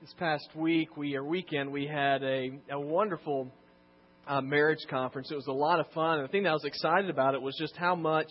this 0.00 0.14
past 0.18 0.48
week, 0.54 0.96
we 0.96 1.14
or 1.14 1.22
weekend, 1.22 1.70
we 1.70 1.86
had 1.86 2.22
a, 2.22 2.52
a 2.70 2.80
wonderful 2.80 3.52
uh, 4.26 4.40
marriage 4.40 4.78
conference. 4.88 5.30
It 5.30 5.34
was 5.34 5.46
a 5.46 5.52
lot 5.52 5.78
of 5.78 5.86
fun. 5.92 6.20
And 6.20 6.24
the 6.26 6.32
thing 6.32 6.44
that 6.44 6.50
I 6.50 6.54
was 6.54 6.64
excited 6.64 7.10
about 7.10 7.34
it 7.34 7.42
was 7.42 7.54
just 7.60 7.76
how 7.76 7.94
much 7.94 8.28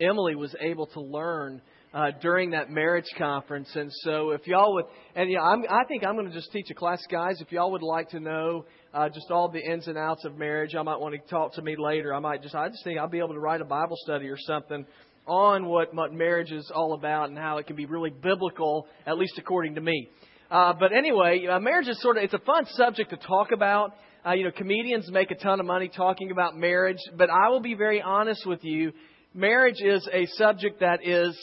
Emily 0.00 0.34
was 0.34 0.54
able 0.60 0.86
to 0.86 1.00
learn 1.02 1.60
uh, 1.92 2.12
during 2.22 2.52
that 2.52 2.70
marriage 2.70 3.04
conference. 3.18 3.68
And 3.74 3.90
so, 4.02 4.30
if 4.30 4.46
y'all 4.46 4.72
would, 4.74 4.86
and 5.14 5.30
yeah, 5.30 5.42
I'm, 5.42 5.64
I 5.68 5.84
think 5.86 6.06
I'm 6.06 6.14
going 6.14 6.28
to 6.28 6.32
just 6.32 6.50
teach 6.52 6.70
a 6.70 6.74
class, 6.74 7.02
guys. 7.10 7.38
If 7.42 7.52
y'all 7.52 7.72
would 7.72 7.82
like 7.82 8.08
to 8.10 8.20
know 8.20 8.64
uh, 8.94 9.10
just 9.10 9.30
all 9.30 9.50
the 9.50 9.60
ins 9.60 9.86
and 9.88 9.98
outs 9.98 10.24
of 10.24 10.38
marriage, 10.38 10.74
I 10.74 10.80
might 10.80 11.00
want 11.00 11.14
to 11.14 11.30
talk 11.30 11.52
to 11.54 11.62
me 11.62 11.76
later. 11.78 12.14
I 12.14 12.20
might 12.20 12.42
just, 12.42 12.54
I 12.54 12.68
just 12.68 12.82
think 12.82 12.98
I'll 12.98 13.10
be 13.10 13.18
able 13.18 13.34
to 13.34 13.40
write 13.40 13.60
a 13.60 13.66
Bible 13.66 13.96
study 14.04 14.28
or 14.28 14.38
something 14.38 14.86
on 15.26 15.66
what, 15.66 15.94
what 15.94 16.14
marriage 16.14 16.50
is 16.50 16.70
all 16.74 16.94
about 16.94 17.28
and 17.28 17.36
how 17.36 17.58
it 17.58 17.66
can 17.66 17.76
be 17.76 17.84
really 17.84 18.10
biblical, 18.10 18.86
at 19.06 19.18
least 19.18 19.34
according 19.36 19.74
to 19.74 19.82
me. 19.82 20.08
Uh, 20.54 20.72
but 20.78 20.92
anyway, 20.92 21.44
uh, 21.50 21.58
marriage 21.58 21.88
is 21.88 22.00
sort 22.00 22.16
of, 22.16 22.22
it's 22.22 22.32
a 22.32 22.38
fun 22.38 22.64
subject 22.76 23.10
to 23.10 23.16
talk 23.16 23.50
about. 23.50 23.90
Uh, 24.24 24.34
you 24.34 24.44
know, 24.44 24.52
comedians 24.56 25.10
make 25.10 25.32
a 25.32 25.34
ton 25.34 25.58
of 25.58 25.66
money 25.66 25.88
talking 25.88 26.30
about 26.30 26.56
marriage, 26.56 27.00
but 27.18 27.28
I 27.28 27.48
will 27.48 27.60
be 27.60 27.74
very 27.74 28.00
honest 28.00 28.46
with 28.46 28.62
you. 28.62 28.92
Marriage 29.34 29.82
is 29.84 30.08
a 30.12 30.26
subject 30.36 30.78
that 30.78 31.00
is, 31.02 31.36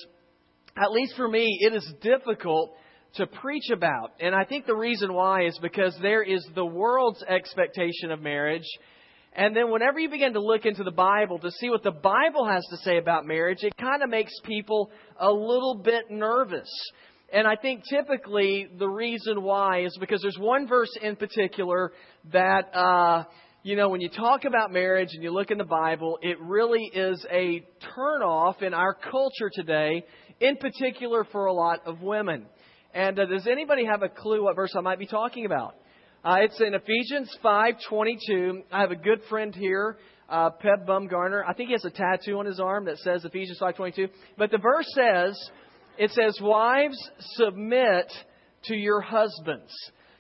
at 0.78 0.92
least 0.92 1.18
for 1.18 1.28
me, 1.28 1.46
it 1.60 1.74
is 1.74 1.94
difficult 2.02 2.72
to 3.16 3.28
preach 3.28 3.70
about. 3.70 4.14
And 4.22 4.34
I 4.34 4.46
think 4.46 4.66
the 4.66 4.78
reason 4.78 5.14
why 5.14 5.46
is 5.46 5.60
because 5.62 5.94
there 6.02 6.24
is 6.24 6.48
the 6.56 6.66
world's 6.66 7.22
expectation 7.22 8.12
of 8.12 8.22
marriage. 8.22 8.64
And 9.34 9.54
then 9.54 9.72
whenever 9.72 10.00
you 10.00 10.10
begin 10.10 10.32
to 10.34 10.42
look 10.42 10.66
into 10.66 10.86
the 10.86 10.92
Bible 10.92 11.38
to 11.40 11.52
see 11.52 11.70
what 11.70 11.84
the 11.84 11.92
Bible 11.92 12.48
has 12.48 12.66
to 12.70 12.78
say 12.78 12.98
about 12.98 13.26
marriage, 13.26 13.60
it 13.62 13.76
kind 13.76 14.04
of 14.04 14.10
makes 14.10 14.32
people 14.46 14.90
a 15.20 15.30
little 15.30 15.82
bit 15.84 16.06
nervous. 16.10 16.70
And 17.34 17.48
I 17.48 17.56
think 17.56 17.84
typically 17.90 18.68
the 18.78 18.90
reason 18.90 19.42
why 19.42 19.86
is 19.86 19.98
because 20.00 20.22
there's 20.22 20.38
one 20.38 20.68
verse 20.68 20.92
in 21.02 21.16
particular 21.16 21.94
that, 22.34 22.76
uh, 22.76 23.24
you 23.64 23.78
know, 23.78 23.88
when 23.88 24.02
you 24.02 24.10
talk 24.10 24.44
about 24.44 24.72
marriage 24.72 25.10
and 25.14 25.24
you 25.24 25.32
look 25.32 25.50
in 25.50 25.58
the 25.58 25.64
Bible, 25.64 26.20
it 26.22 26.38
really 26.42 26.92
is 26.94 27.26
a 27.32 27.66
turnoff 27.98 28.62
in 28.62 28.74
our 28.74 28.94
culture 28.94 29.50
today, 29.54 30.04
in 30.42 30.58
particular 30.58 31.24
for 31.32 31.46
a 31.46 31.54
lot 31.54 31.80
of 31.86 32.02
women. 32.02 32.48
And 32.94 33.18
uh, 33.18 33.26
does 33.26 33.48
anybody 33.48 33.86
have 33.86 34.04
a 34.04 34.10
clue 34.10 34.44
what 34.44 34.58
verse 34.58 34.74
I 34.76 34.82
might 34.82 35.00
be 35.00 35.08
talking 35.08 35.46
about? 35.46 35.76
Uh, 36.26 36.38
it's 36.42 36.60
in 36.60 36.74
Ephesians 36.74 37.34
5:22. 37.44 38.64
I 38.72 38.82
have 38.82 38.92
a 38.92 38.96
good 38.96 39.22
friend 39.30 39.56
here, 39.56 39.98
uh, 40.28 40.50
Peb 40.50 40.86
Bumgarner. 40.86 41.44
I 41.48 41.54
think 41.54 41.70
he 41.70 41.74
has 41.74 41.86
a 41.86 41.90
tattoo 41.90 42.40
on 42.40 42.46
his 42.46 42.60
arm 42.60 42.86
that 42.86 42.98
says 42.98 43.24
Ephesians 43.24 43.60
5:22. 43.62 44.10
But 44.38 44.52
the 44.52 44.58
verse 44.58 44.86
says, 44.94 45.36
it 45.98 46.12
says, 46.12 46.40
"Wives, 46.42 46.98
submit 47.36 48.12
to 48.66 48.76
your 48.76 49.02
husbands." 49.02 49.72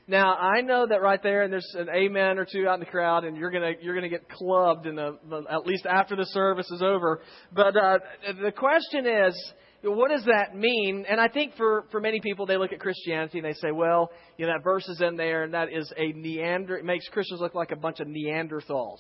Now 0.08 0.36
I 0.36 0.62
know 0.62 0.88
that 0.88 1.02
right 1.02 1.22
there, 1.22 1.44
and 1.44 1.54
there's 1.54 1.76
an 1.78 1.88
amen 1.90 2.38
or 2.38 2.46
two 2.46 2.68
out 2.68 2.76
in 2.76 2.80
the 2.82 2.86
crowd, 2.86 3.24
and 3.24 3.38
you're 3.38 3.52
gonna 3.52 3.74
you're 3.82 3.96
gonna 3.96 4.10
get 4.10 4.30
clubbed 4.30 4.86
in 4.86 4.96
the, 4.96 5.18
at 5.50 5.66
least 5.66 5.86
after 5.86 6.16
the 6.16 6.26
service 6.26 6.70
is 6.72 6.82
over. 6.82 7.22
But 7.54 7.78
uh, 7.78 8.00
the 8.44 8.52
question 8.52 9.06
is, 9.06 9.54
what 9.84 10.12
does 10.12 10.26
that 10.26 10.56
mean? 10.56 11.06
And 11.10 11.20
I 11.20 11.28
think 11.28 11.56
for, 11.56 11.86
for 11.92 12.00
many 12.00 12.20
people, 12.20 12.46
they 12.46 12.58
look 12.58 12.72
at 12.72 12.80
Christianity 12.80 13.40
and 13.40 13.46
they 13.46 13.54
say, 13.54 13.72
well, 13.72 14.12
you 14.38 14.46
know, 14.46 14.54
that 14.54 14.64
verse 14.64 14.88
is 14.88 15.02
in 15.02 15.16
there 15.16 15.44
and 15.44 15.54
that 15.54 15.74
is 15.74 15.92
a 15.98 16.12
Neander, 16.14 16.78
it 16.78 16.86
makes 16.86 17.08
Christians 17.10 17.42
look 17.42 17.56
like 17.56 17.72
a 17.72 17.76
bunch 17.76 18.00
of 18.00 18.08
Neanderthals. 18.08 19.00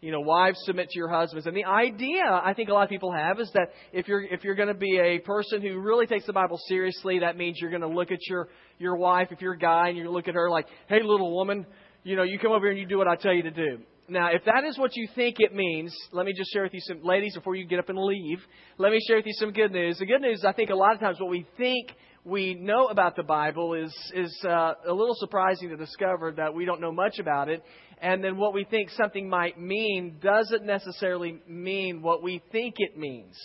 You 0.00 0.12
know, 0.12 0.20
wives 0.20 0.58
submit 0.64 0.88
to 0.88 0.98
your 0.98 1.10
husbands. 1.10 1.46
And 1.46 1.56
the 1.56 1.66
idea 1.66 2.22
I 2.24 2.54
think 2.54 2.68
a 2.70 2.72
lot 2.72 2.84
of 2.84 2.88
people 2.88 3.12
have 3.12 3.38
is 3.38 3.50
that 3.54 3.70
if 3.92 4.08
you're, 4.08 4.22
if 4.22 4.44
you're 4.44 4.54
going 4.54 4.68
to 4.68 4.74
be 4.74 4.98
a 4.98 5.18
person 5.18 5.60
who 5.60 5.78
really 5.78 6.06
takes 6.06 6.26
the 6.26 6.32
Bible 6.32 6.58
seriously, 6.68 7.18
that 7.18 7.36
means 7.36 7.58
you're 7.60 7.70
going 7.70 7.82
to 7.82 7.88
look 7.88 8.10
at 8.10 8.20
your, 8.28 8.48
your 8.78 8.96
wife, 8.96 9.28
if 9.30 9.42
you're 9.42 9.54
a 9.54 9.58
guy, 9.58 9.88
and 9.88 9.98
you 9.98 10.10
look 10.10 10.28
at 10.28 10.34
her 10.34 10.48
like, 10.48 10.66
hey, 10.88 11.02
little 11.02 11.36
woman, 11.36 11.66
you 12.02 12.16
know, 12.16 12.22
you 12.22 12.38
come 12.38 12.52
over 12.52 12.66
here 12.66 12.70
and 12.70 12.80
you 12.80 12.86
do 12.86 12.96
what 12.96 13.08
I 13.08 13.16
tell 13.16 13.34
you 13.34 13.42
to 13.42 13.50
do. 13.50 13.80
Now, 14.10 14.30
if 14.32 14.44
that 14.46 14.64
is 14.64 14.76
what 14.76 14.96
you 14.96 15.06
think 15.14 15.36
it 15.38 15.54
means, 15.54 15.96
let 16.10 16.26
me 16.26 16.32
just 16.36 16.52
share 16.52 16.64
with 16.64 16.74
you 16.74 16.80
some, 16.80 17.00
ladies, 17.04 17.36
before 17.36 17.54
you 17.54 17.64
get 17.64 17.78
up 17.78 17.90
and 17.90 17.96
leave, 17.96 18.40
let 18.76 18.90
me 18.90 18.98
share 19.06 19.18
with 19.18 19.26
you 19.26 19.32
some 19.34 19.52
good 19.52 19.70
news. 19.70 19.98
The 19.98 20.06
good 20.06 20.20
news, 20.20 20.44
I 20.44 20.52
think 20.52 20.70
a 20.70 20.74
lot 20.74 20.94
of 20.94 20.98
times 20.98 21.20
what 21.20 21.30
we 21.30 21.46
think 21.56 21.92
we 22.24 22.54
know 22.54 22.88
about 22.88 23.14
the 23.14 23.22
Bible 23.22 23.74
is, 23.74 23.94
is 24.12 24.36
uh, 24.44 24.72
a 24.84 24.92
little 24.92 25.14
surprising 25.14 25.68
to 25.68 25.76
discover 25.76 26.32
that 26.32 26.52
we 26.52 26.64
don't 26.64 26.80
know 26.80 26.90
much 26.90 27.20
about 27.20 27.48
it. 27.48 27.62
And 28.02 28.22
then 28.24 28.36
what 28.36 28.52
we 28.52 28.64
think 28.64 28.90
something 28.90 29.28
might 29.28 29.60
mean 29.60 30.16
doesn't 30.20 30.64
necessarily 30.64 31.40
mean 31.46 32.02
what 32.02 32.20
we 32.20 32.42
think 32.50 32.74
it 32.78 32.98
means. 32.98 33.36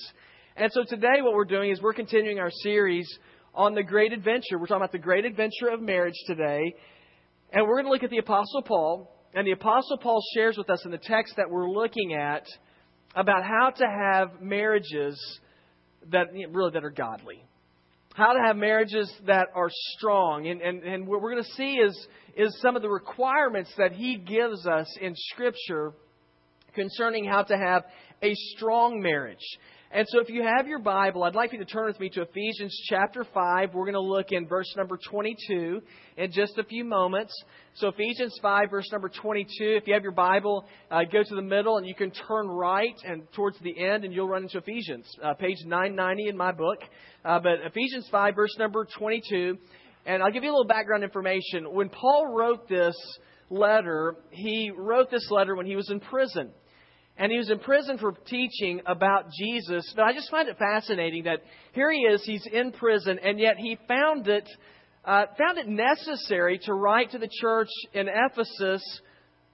And 0.55 0.71
so 0.71 0.83
today 0.83 1.21
what 1.21 1.35
we're 1.35 1.45
doing 1.45 1.69
is 1.69 1.79
we're 1.79 1.93
continuing 1.93 2.39
our 2.39 2.51
series 2.63 3.07
on 3.53 3.75
the 3.75 3.83
great 3.83 4.13
adventure. 4.13 4.57
We're 4.57 4.65
talking 4.65 4.77
about 4.77 4.93
the 4.93 4.97
great 4.97 5.25
adventure 5.25 5.67
of 5.71 5.79
marriage 5.79 6.17
today. 6.25 6.73
And 7.53 7.67
we're 7.67 7.75
going 7.75 7.85
to 7.85 7.91
look 7.91 8.03
at 8.03 8.09
the 8.09 8.17
Apostle 8.17 8.63
Paul 8.63 9.14
and 9.35 9.45
the 9.45 9.51
Apostle 9.51 9.97
Paul 9.97 10.23
shares 10.33 10.57
with 10.57 10.69
us 10.69 10.85
in 10.85 10.91
the 10.91 10.97
text 10.97 11.35
that 11.35 11.49
we're 11.49 11.69
looking 11.69 12.13
at 12.13 12.45
about 13.15 13.43
how 13.43 13.69
to 13.69 13.85
have 13.85 14.41
marriages 14.41 15.19
that 16.09 16.27
really 16.51 16.71
that 16.71 16.85
are 16.85 16.89
godly. 16.89 17.43
How 18.13 18.31
to 18.31 18.39
have 18.39 18.55
marriages 18.55 19.11
that 19.27 19.47
are 19.53 19.69
strong. 19.97 20.47
And, 20.47 20.61
and, 20.61 20.83
and 20.83 21.05
what 21.05 21.21
we're 21.21 21.31
going 21.31 21.43
to 21.43 21.49
see 21.51 21.73
is, 21.73 22.07
is 22.37 22.57
some 22.61 22.77
of 22.77 22.81
the 22.81 22.89
requirements 22.89 23.69
that 23.77 23.91
he 23.91 24.15
gives 24.15 24.65
us 24.65 24.87
in 25.01 25.13
Scripture 25.33 25.91
concerning 26.73 27.25
how 27.25 27.43
to 27.43 27.57
have 27.57 27.83
a 28.23 28.33
strong 28.55 29.01
marriage. 29.01 29.45
And 29.95 30.05
so 30.09 30.19
if 30.19 30.27
you 30.27 30.43
have 30.43 30.67
your 30.67 30.79
Bible, 30.79 31.23
I'd 31.23 31.35
like 31.35 31.53
you 31.53 31.59
to 31.59 31.63
turn 31.63 31.85
with 31.85 31.97
me 32.01 32.09
to 32.09 32.23
Ephesians 32.23 32.77
chapter 32.89 33.25
5. 33.33 33.73
We're 33.73 33.85
going 33.85 33.93
to 33.93 34.01
look 34.01 34.33
in 34.33 34.45
verse 34.45 34.67
number 34.75 34.99
22 35.09 35.81
in 36.17 36.31
just 36.33 36.57
a 36.57 36.65
few 36.65 36.83
moments. 36.83 37.33
So 37.75 37.87
Ephesians 37.87 38.37
5, 38.41 38.71
verse 38.71 38.89
number 38.91 39.07
22. 39.07 39.47
If 39.57 39.87
you 39.87 39.93
have 39.93 40.03
your 40.03 40.11
Bible, 40.11 40.65
uh, 40.91 41.03
go 41.09 41.23
to 41.23 41.35
the 41.35 41.41
middle 41.41 41.77
and 41.77 41.87
you 41.87 41.95
can 41.95 42.11
turn 42.11 42.45
right 42.45 42.93
and 43.05 43.23
towards 43.31 43.57
the 43.59 43.73
end 43.81 44.03
and 44.03 44.13
you'll 44.13 44.27
run 44.27 44.43
into 44.43 44.57
Ephesians, 44.57 45.09
uh, 45.23 45.33
page 45.35 45.59
990 45.65 46.27
in 46.27 46.35
my 46.35 46.51
book. 46.51 46.79
Uh, 47.23 47.39
but 47.39 47.65
Ephesians 47.65 48.05
5, 48.11 48.35
verse 48.35 48.53
number 48.59 48.85
22. 48.99 49.57
And 50.05 50.21
I'll 50.21 50.31
give 50.31 50.43
you 50.43 50.49
a 50.49 50.55
little 50.55 50.67
background 50.67 51.05
information. 51.05 51.73
When 51.73 51.87
Paul 51.87 52.35
wrote 52.35 52.67
this 52.67 52.97
letter, 53.49 54.17
he 54.31 54.73
wrote 54.75 55.09
this 55.09 55.31
letter 55.31 55.55
when 55.55 55.65
he 55.65 55.77
was 55.77 55.89
in 55.89 56.01
prison 56.01 56.51
and 57.17 57.31
he 57.31 57.37
was 57.37 57.49
in 57.49 57.59
prison 57.59 57.97
for 57.97 58.13
teaching 58.27 58.81
about 58.85 59.25
Jesus. 59.31 59.91
But 59.95 60.03
I 60.03 60.13
just 60.13 60.29
find 60.29 60.49
it 60.49 60.57
fascinating 60.57 61.23
that 61.23 61.41
here 61.73 61.91
he 61.91 61.99
is, 61.99 62.23
he's 62.25 62.45
in 62.51 62.71
prison, 62.71 63.19
and 63.23 63.39
yet 63.39 63.55
he 63.57 63.77
found 63.87 64.27
it 64.27 64.47
uh, 65.05 65.25
found 65.37 65.59
it 65.59 65.67
necessary 65.67 66.59
to 66.63 66.73
write 66.73 67.11
to 67.11 67.19
the 67.19 67.29
church 67.39 67.69
in 67.93 68.07
Ephesus 68.07 68.81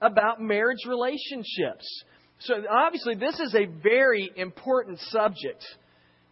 about 0.01 0.41
marriage 0.41 0.85
relationships. 0.87 2.03
So 2.39 2.55
obviously, 2.71 3.15
this 3.15 3.39
is 3.39 3.53
a 3.53 3.65
very 3.65 4.31
important 4.35 4.99
subject. 5.09 5.63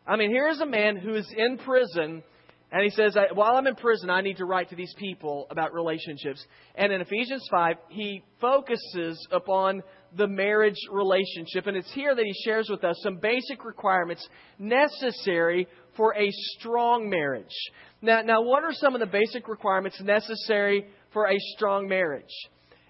I 0.08 0.16
mean, 0.16 0.32
here's 0.32 0.60
a 0.60 0.66
man 0.66 0.96
who 0.96 1.16
is 1.16 1.32
in 1.36 1.58
prison, 1.58 2.24
and 2.72 2.84
he 2.84 2.90
says, 2.90 3.16
While 3.34 3.58
I'm 3.58 3.68
in 3.68 3.76
prison, 3.76 4.10
I 4.10 4.22
need 4.22 4.38
to 4.38 4.46
write 4.46 4.70
to 4.70 4.76
these 4.76 4.94
people 4.98 5.48
about 5.52 5.74
relationships. 5.74 6.44
And 6.76 6.92
in 6.92 7.02
Ephesians 7.02 7.46
5, 7.52 7.76
he 7.90 8.24
focuses 8.40 9.28
upon 9.32 9.84
the 10.18 10.28
marriage 10.28 10.80
relationship. 10.92 11.68
And 11.68 11.78
it's 11.78 11.92
here 11.94 12.16
that 12.16 12.26
he 12.26 12.34
shares 12.46 12.68
with 12.70 12.84
us 12.84 13.00
some 13.04 13.18
basic 13.18 13.64
requirements 13.66 14.28
necessary 14.58 15.68
for 15.96 16.16
a 16.16 16.30
strong 16.58 17.10
marriage. 17.10 17.56
Now, 18.02 18.22
now 18.22 18.42
what 18.42 18.64
are 18.64 18.74
some 18.74 18.96
of 18.96 19.00
the 19.00 19.08
basic 19.08 19.48
requirements 19.48 20.02
necessary 20.02 20.88
for 21.14 21.28
a 21.28 21.38
strong 21.56 21.88
marriage? 21.88 22.34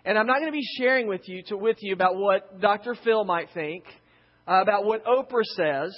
And 0.05 0.17
I'm 0.17 0.27
not 0.27 0.39
going 0.39 0.51
to 0.51 0.57
be 0.57 0.67
sharing 0.77 1.07
with 1.07 1.27
you, 1.27 1.43
to, 1.47 1.57
with 1.57 1.77
you 1.81 1.93
about 1.93 2.15
what 2.15 2.61
Dr. 2.61 2.95
Phil 3.03 3.25
might 3.25 3.49
think, 3.53 3.83
uh, 4.47 4.61
about 4.61 4.85
what 4.85 5.05
Oprah 5.05 5.43
says. 5.55 5.93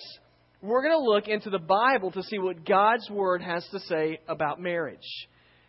We're 0.62 0.84
going 0.84 1.00
to 1.00 1.10
look 1.10 1.28
into 1.28 1.50
the 1.50 1.60
Bible 1.60 2.12
to 2.12 2.24
see 2.24 2.38
what 2.38 2.66
God's 2.66 3.10
Word 3.10 3.42
has 3.42 3.66
to 3.72 3.80
say 3.80 4.20
about 4.28 4.60
marriage. 4.60 5.00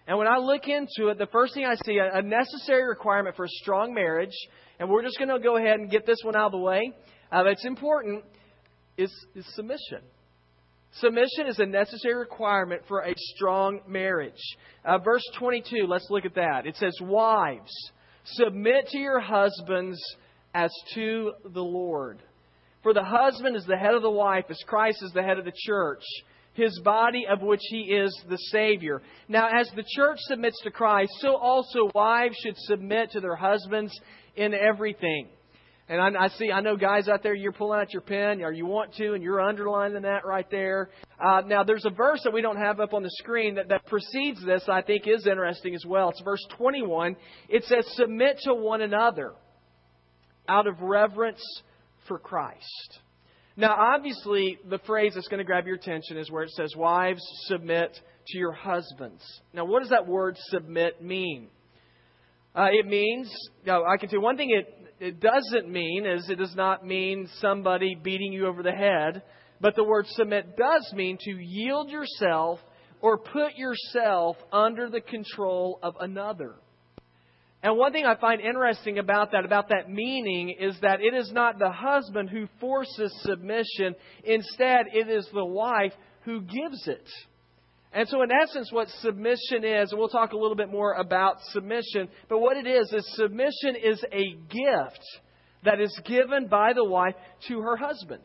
And 0.07 0.19
when 0.19 0.27
I 0.27 0.39
look 0.39 0.67
into 0.67 1.11
it, 1.11 1.19
the 1.19 1.29
first 1.31 1.55
thing 1.55 1.65
I 1.65 1.77
see, 1.85 1.99
a 1.99 2.23
necessary 2.23 2.87
requirement 2.87 3.37
for 3.37 3.45
a 3.45 3.49
strong 3.49 3.95
marriage, 3.95 4.35
and 4.83 4.91
we're 4.91 5.05
just 5.05 5.17
going 5.17 5.29
to 5.29 5.39
go 5.39 5.57
ahead 5.57 5.79
and 5.79 5.89
get 5.89 6.07
this 6.07 6.19
one 6.25 6.35
out 6.35 6.47
of 6.47 6.53
the 6.53 6.59
way. 6.59 6.93
Uh, 7.31 7.45
it's 7.47 7.65
important 7.65 8.25
is, 8.97 9.13
is 9.37 9.47
submission. 9.55 10.01
Submission 10.95 11.47
is 11.47 11.61
a 11.61 11.67
necessary 11.67 12.17
requirement 12.17 12.83
for 12.89 13.03
a 13.03 13.15
strong 13.17 13.79
marriage. 13.87 14.43
Uh, 14.85 14.99
verse 14.99 15.23
22, 15.39 15.87
let's 15.87 16.09
look 16.11 16.25
at 16.25 16.35
that. 16.35 16.67
It 16.67 16.75
says, 16.75 16.99
Wives, 17.01 17.73
submit 18.25 18.89
to 18.89 18.99
your 18.99 19.21
husbands 19.21 20.03
as 20.53 20.73
to 20.95 21.31
the 21.45 21.63
Lord. 21.63 22.19
For 22.83 22.93
the 22.93 23.05
husband 23.05 23.55
is 23.55 23.65
the 23.65 23.77
head 23.77 23.95
of 23.95 24.03
the 24.03 24.11
wife, 24.11 24.47
as 24.51 24.59
Christ 24.67 24.99
is 25.05 25.13
the 25.13 25.23
head 25.23 25.39
of 25.39 25.45
the 25.45 25.53
church, 25.55 26.03
his 26.55 26.77
body 26.81 27.25
of 27.31 27.41
which 27.41 27.63
he 27.71 27.83
is 27.83 28.13
the 28.29 28.37
Savior. 28.51 29.01
Now, 29.29 29.49
as 29.49 29.71
the 29.77 29.85
church 29.95 30.19
submits 30.23 30.61
to 30.65 30.73
Christ, 30.73 31.13
so 31.21 31.37
also 31.37 31.89
wives 31.95 32.37
should 32.43 32.57
submit 32.57 33.13
to 33.13 33.21
their 33.21 33.37
husbands 33.37 33.97
in 34.37 34.55
everything. 34.55 35.29
And 35.89 36.01
I, 36.01 36.25
I 36.25 36.29
see, 36.29 36.51
I 36.51 36.61
know 36.61 36.77
guys 36.77 37.09
out 37.09 37.23
there, 37.23 37.35
you're 37.35 37.53
pulling 37.53 37.81
out 37.81 37.93
your 37.93 38.03
pen, 38.03 38.41
or 38.43 38.53
you 38.53 38.65
want 38.65 38.95
to, 38.95 39.15
and 39.15 39.23
you're 39.23 39.41
underlining 39.41 40.03
that 40.03 40.25
right 40.25 40.49
there. 40.51 40.91
Uh, 41.23 41.43
now, 41.45 41.65
there's 41.65 41.85
a 41.85 41.91
verse 41.91 42.21
that 42.25 42.33
we 42.33 42.41
don't 42.41 42.57
have 42.57 42.81
up 42.81 42.95
on 42.95 43.03
the 43.03 43.11
screen 43.19 43.57
that, 43.57 43.69
that 43.69 43.85
precedes 43.87 44.45
this, 44.45 44.63
I 44.69 44.83
think 44.83 45.07
is 45.07 45.27
interesting 45.27 45.75
as 45.75 45.85
well. 45.85 46.11
It's 46.11 46.23
verse 46.23 46.45
21. 46.57 47.17
It 47.49 47.65
says, 47.65 47.85
Submit 47.97 48.39
to 48.45 48.55
one 48.55 48.81
another 48.81 49.33
out 50.49 50.67
of 50.67 50.81
reverence 50.81 51.43
for 52.07 52.19
Christ. 52.19 53.01
Now, 53.57 53.75
obviously, 53.77 54.59
the 54.69 54.79
phrase 54.87 55.13
that's 55.15 55.29
going 55.29 55.39
to 55.39 55.45
grab 55.45 55.67
your 55.67 55.77
attention 55.77 56.17
is 56.17 56.31
where 56.31 56.45
it 56.45 56.51
says, 56.51 56.75
Wives, 56.77 57.23
submit 57.47 57.93
to 58.29 58.39
your 58.39 58.53
husbands. 58.53 59.23
Now, 59.53 59.65
what 59.65 59.81
does 59.81 59.91
that 59.91 60.07
word 60.07 60.37
submit 60.49 61.03
mean? 61.03 61.49
Uh, 62.55 62.69
it 62.71 62.87
means, 62.87 63.33
you 63.65 63.73
know, 63.73 63.85
I 63.85 63.97
can 63.97 64.09
tell 64.09 64.19
you 64.19 64.23
one 64.23 64.37
thing 64.37 64.51
it, 64.51 64.83
it 65.01 65.21
doesn't 65.21 65.71
mean 65.71 66.05
is 66.07 66.29
it 66.29 66.37
does 66.37 66.55
not 66.55 66.87
mean 66.87 67.29
somebody 67.41 67.95
beating 67.95 68.33
you 68.33 68.47
over 68.47 68.63
the 68.63 68.73
head, 68.73 69.23
but 69.61 69.75
the 69.75 69.85
word 69.85 70.07
submit 70.09 70.57
does 70.57 70.93
mean 70.95 71.17
to 71.23 71.31
yield 71.31 71.89
yourself 71.91 72.61
or 73.01 73.19
put 73.19 73.57
yourself 73.57 74.37
under 74.53 74.91
the 74.91 75.01
control 75.01 75.79
of 75.83 75.95
another. 75.99 76.55
And 77.63 77.79
one 77.79 77.93
thing 77.93 78.05
I 78.05 78.17
find 78.17 78.41
interesting 78.41 78.99
about 78.99 79.33
that, 79.33 79.45
about 79.45 79.69
that 79.69 79.89
meaning, 79.89 80.55
is 80.59 80.77
that 80.83 81.01
it 81.01 81.15
is 81.15 81.31
not 81.33 81.59
the 81.59 81.71
husband 81.71 82.29
who 82.29 82.49
forces 82.61 83.13
submission. 83.23 83.95
Instead, 84.25 84.87
it 84.93 85.09
is 85.09 85.29
the 85.33 85.45
wife 85.45 85.93
who 86.25 86.41
gives 86.41 86.87
it. 86.87 87.09
And 87.95 88.09
so, 88.09 88.23
in 88.23 88.31
essence, 88.33 88.73
what 88.73 88.89
submission 89.01 89.65
is, 89.65 89.91
and 89.91 89.99
we'll 89.99 90.09
talk 90.09 90.33
a 90.33 90.37
little 90.37 90.57
bit 90.57 90.71
more 90.71 90.95
about 90.95 91.37
submission, 91.51 92.09
but 92.29 92.39
what 92.39 92.57
it 92.57 92.67
is, 92.67 92.91
is 92.93 93.17
submission 93.17 93.77
is 93.77 94.03
a 94.11 94.33
gift 94.49 95.05
that 95.65 95.81
is 95.81 96.01
given 96.07 96.49
by 96.49 96.73
the 96.73 96.85
wife 96.85 97.15
to 97.49 97.61
her 97.61 97.77
husband. 97.77 98.23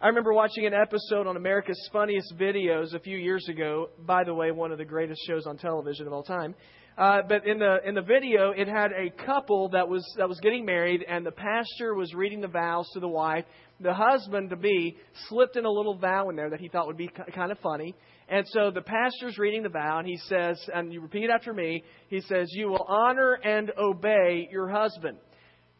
I 0.00 0.08
remember 0.08 0.32
watching 0.32 0.66
an 0.66 0.74
episode 0.74 1.26
on 1.26 1.36
America's 1.36 1.88
Funniest 1.92 2.34
Videos 2.38 2.94
a 2.94 3.00
few 3.00 3.16
years 3.16 3.48
ago. 3.48 3.88
By 3.98 4.24
the 4.24 4.34
way, 4.34 4.50
one 4.50 4.70
of 4.70 4.78
the 4.78 4.84
greatest 4.84 5.22
shows 5.26 5.46
on 5.46 5.56
television 5.56 6.06
of 6.06 6.12
all 6.12 6.22
time. 6.22 6.54
Uh, 6.96 7.20
but 7.28 7.46
in 7.46 7.58
the 7.58 7.76
in 7.86 7.94
the 7.94 8.00
video, 8.00 8.52
it 8.52 8.68
had 8.68 8.90
a 8.92 9.10
couple 9.26 9.68
that 9.68 9.86
was 9.86 10.02
that 10.16 10.28
was 10.28 10.40
getting 10.40 10.64
married, 10.64 11.04
and 11.06 11.26
the 11.26 11.30
pastor 11.30 11.94
was 11.94 12.14
reading 12.14 12.40
the 12.40 12.48
vows 12.48 12.88
to 12.94 13.00
the 13.00 13.08
wife. 13.08 13.44
The 13.80 13.92
husband 13.92 14.48
to 14.48 14.56
be 14.56 14.96
slipped 15.28 15.56
in 15.56 15.66
a 15.66 15.70
little 15.70 15.98
vow 15.98 16.30
in 16.30 16.36
there 16.36 16.48
that 16.48 16.58
he 16.58 16.68
thought 16.68 16.86
would 16.86 16.96
be 16.96 17.10
kind 17.34 17.52
of 17.52 17.58
funny, 17.58 17.94
and 18.30 18.46
so 18.48 18.70
the 18.70 18.80
pastor's 18.80 19.36
reading 19.36 19.62
the 19.62 19.68
vow, 19.68 19.98
and 19.98 20.08
he 20.08 20.16
says, 20.16 20.58
and 20.74 20.90
you 20.90 21.02
repeat 21.02 21.28
after 21.28 21.52
me. 21.52 21.84
He 22.08 22.22
says, 22.22 22.48
"You 22.52 22.68
will 22.68 22.86
honor 22.88 23.34
and 23.44 23.70
obey 23.76 24.48
your 24.50 24.70
husband." 24.70 25.18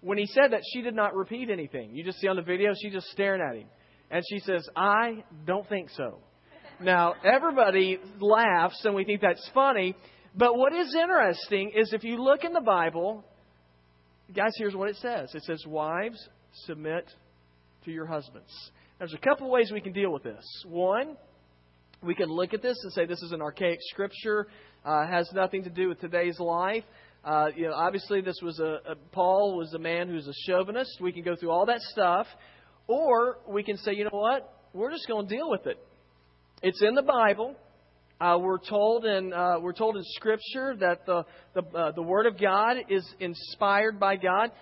When 0.03 0.19
he 0.19 0.27
said 0.27 0.53
that, 0.53 0.61
she 0.75 0.83
did 0.83 0.95
not 0.95 1.15
repeat 1.15 1.49
anything. 1.49 1.97
You 1.97 2.05
just 2.05 2.21
see 2.21 2.29
on 2.29 2.37
the 2.37 2.43
video, 2.43 2.75
she's 2.79 2.93
just 2.93 3.07
staring 3.07 3.41
at 3.41 3.57
him, 3.57 3.69
and 4.11 4.23
she 4.29 4.41
says, 4.41 4.69
"I 4.77 5.25
don't 5.47 5.67
think 5.67 5.89
so." 5.89 6.19
Now 6.79 7.15
everybody 7.25 7.99
laughs, 8.21 8.85
and 8.85 8.95
we 8.95 9.05
think 9.07 9.23
that's 9.23 9.49
funny. 9.55 9.97
But 10.37 10.57
what 10.57 10.75
is 10.75 10.95
interesting 10.95 11.73
is 11.75 11.93
if 11.93 12.05
you 12.05 12.23
look 12.23 12.45
in 12.45 12.53
the 12.53 12.61
Bible, 12.61 13.25
guys, 14.35 14.53
here's 14.59 14.75
what 14.75 14.91
it 14.91 14.97
says 14.97 15.35
it 15.35 15.43
says, 15.45 15.65
Wives, 15.67 16.29
submit 16.67 17.11
to 17.85 17.91
your 17.91 18.07
husbands. 18.07 18.51
There's 18.99 19.15
a 19.15 19.19
couple 19.19 19.51
ways 19.51 19.71
we 19.73 19.81
can 19.81 19.93
deal 19.93 20.13
with 20.13 20.23
this. 20.23 20.45
One, 20.67 21.17
we 22.03 22.15
can 22.15 22.29
look 22.29 22.53
at 22.53 22.63
this 22.63 22.77
and 22.83 22.93
say 22.93 23.07
this 23.07 23.23
is 23.23 23.33
an 23.33 23.41
archaic 23.41 23.79
scripture, 23.91 24.49
uh, 24.85 25.07
has 25.07 25.31
nothing 25.35 25.65
to 25.65 25.71
do 25.71 25.89
with 25.89 26.01
today's 26.01 26.39
life. 26.39 26.85
Uh, 27.25 27.49
you 27.57 27.67
know, 27.67 27.75
obviously, 27.75 28.21
this 28.21 28.39
was 28.43 28.61
a, 28.61 28.93
a 28.93 28.95
Paul 29.13 29.57
was 29.57 29.73
a 29.75 29.79
man 29.79 30.09
who's 30.09 30.29
a 30.29 30.35
chauvinist. 30.47 30.99
We 31.01 31.13
can 31.13 31.23
go 31.23 31.35
through 31.35 31.51
all 31.51 31.67
that 31.67 31.81
stuff, 31.81 32.27
or 32.87 33.39
we 33.49 33.63
can 33.63 33.79
say, 33.79 33.95
you 33.95 34.05
know 34.05 34.11
what, 34.13 34.53
we're 34.73 34.93
just 34.93 35.09
going 35.09 35.27
to 35.27 35.35
deal 35.35 35.51
with 35.51 35.67
it. 35.67 35.79
It's 36.63 36.83
in 36.83 36.95
the 36.95 37.03
Bible. 37.03 37.57
Uh, 38.19 38.39
we're 38.41 38.59
told 38.59 39.05
in 39.05 39.33
uh, 39.33 39.57
we're 39.61 39.75
told 39.75 39.97
in 39.97 40.03
Scripture 40.15 40.75
that 40.81 41.05
the 41.05 41.25
the, 41.55 41.63
uh, 41.77 41.93
the 41.93 42.03
Word 42.03 42.25
of 42.25 42.41
God 42.41 42.79
is 42.89 43.07
inspired 43.21 44.01
by 44.01 44.17
God, 44.17 44.53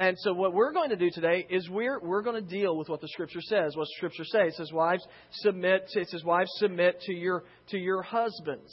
and 0.00 0.16
so 0.18 0.34
what 0.34 0.52
we're 0.52 0.72
going 0.72 0.90
to 0.90 0.96
do 0.96 1.10
today 1.12 1.46
is 1.48 1.68
we're 1.70 2.00
we're 2.00 2.22
going 2.22 2.42
to 2.42 2.48
deal 2.48 2.76
with 2.76 2.88
what 2.88 3.00
the 3.00 3.06
Scripture 3.06 3.40
says. 3.40 3.76
What 3.76 3.86
Scripture 3.96 4.24
says 4.24 4.48
it 4.48 4.54
says 4.54 4.72
wives 4.72 5.06
submit. 5.30 5.84
It 5.94 6.08
says 6.08 6.24
wives 6.24 6.50
submit 6.56 7.00
to 7.02 7.12
your 7.12 7.44
to 7.68 7.78
your 7.78 8.02
husbands. 8.02 8.72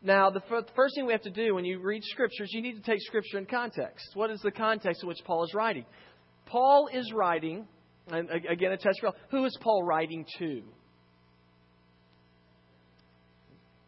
Now, 0.00 0.28
the, 0.28 0.42
first 0.76 0.94
thing 0.94 1.06
we 1.06 1.12
have 1.12 1.22
to 1.22 1.30
do 1.30 1.54
when 1.54 1.64
you 1.64 1.80
read 1.80 2.02
Scriptures, 2.04 2.50
you 2.52 2.60
need 2.60 2.74
to 2.74 2.82
take 2.82 3.00
Scripture 3.00 3.38
in 3.38 3.46
context. 3.46 4.10
What 4.12 4.30
is 4.30 4.40
the 4.40 4.50
context 4.50 5.02
in 5.02 5.08
which 5.08 5.20
Paul 5.24 5.44
is 5.44 5.54
writing? 5.54 5.86
Paul 6.44 6.88
is 6.92 7.10
writing, 7.14 7.66
and 8.08 8.28
again, 8.30 8.72
a 8.72 8.76
test. 8.76 9.00
Who 9.30 9.44
is 9.46 9.56
Paul 9.62 9.82
writing 9.82 10.26
to? 10.38 10.62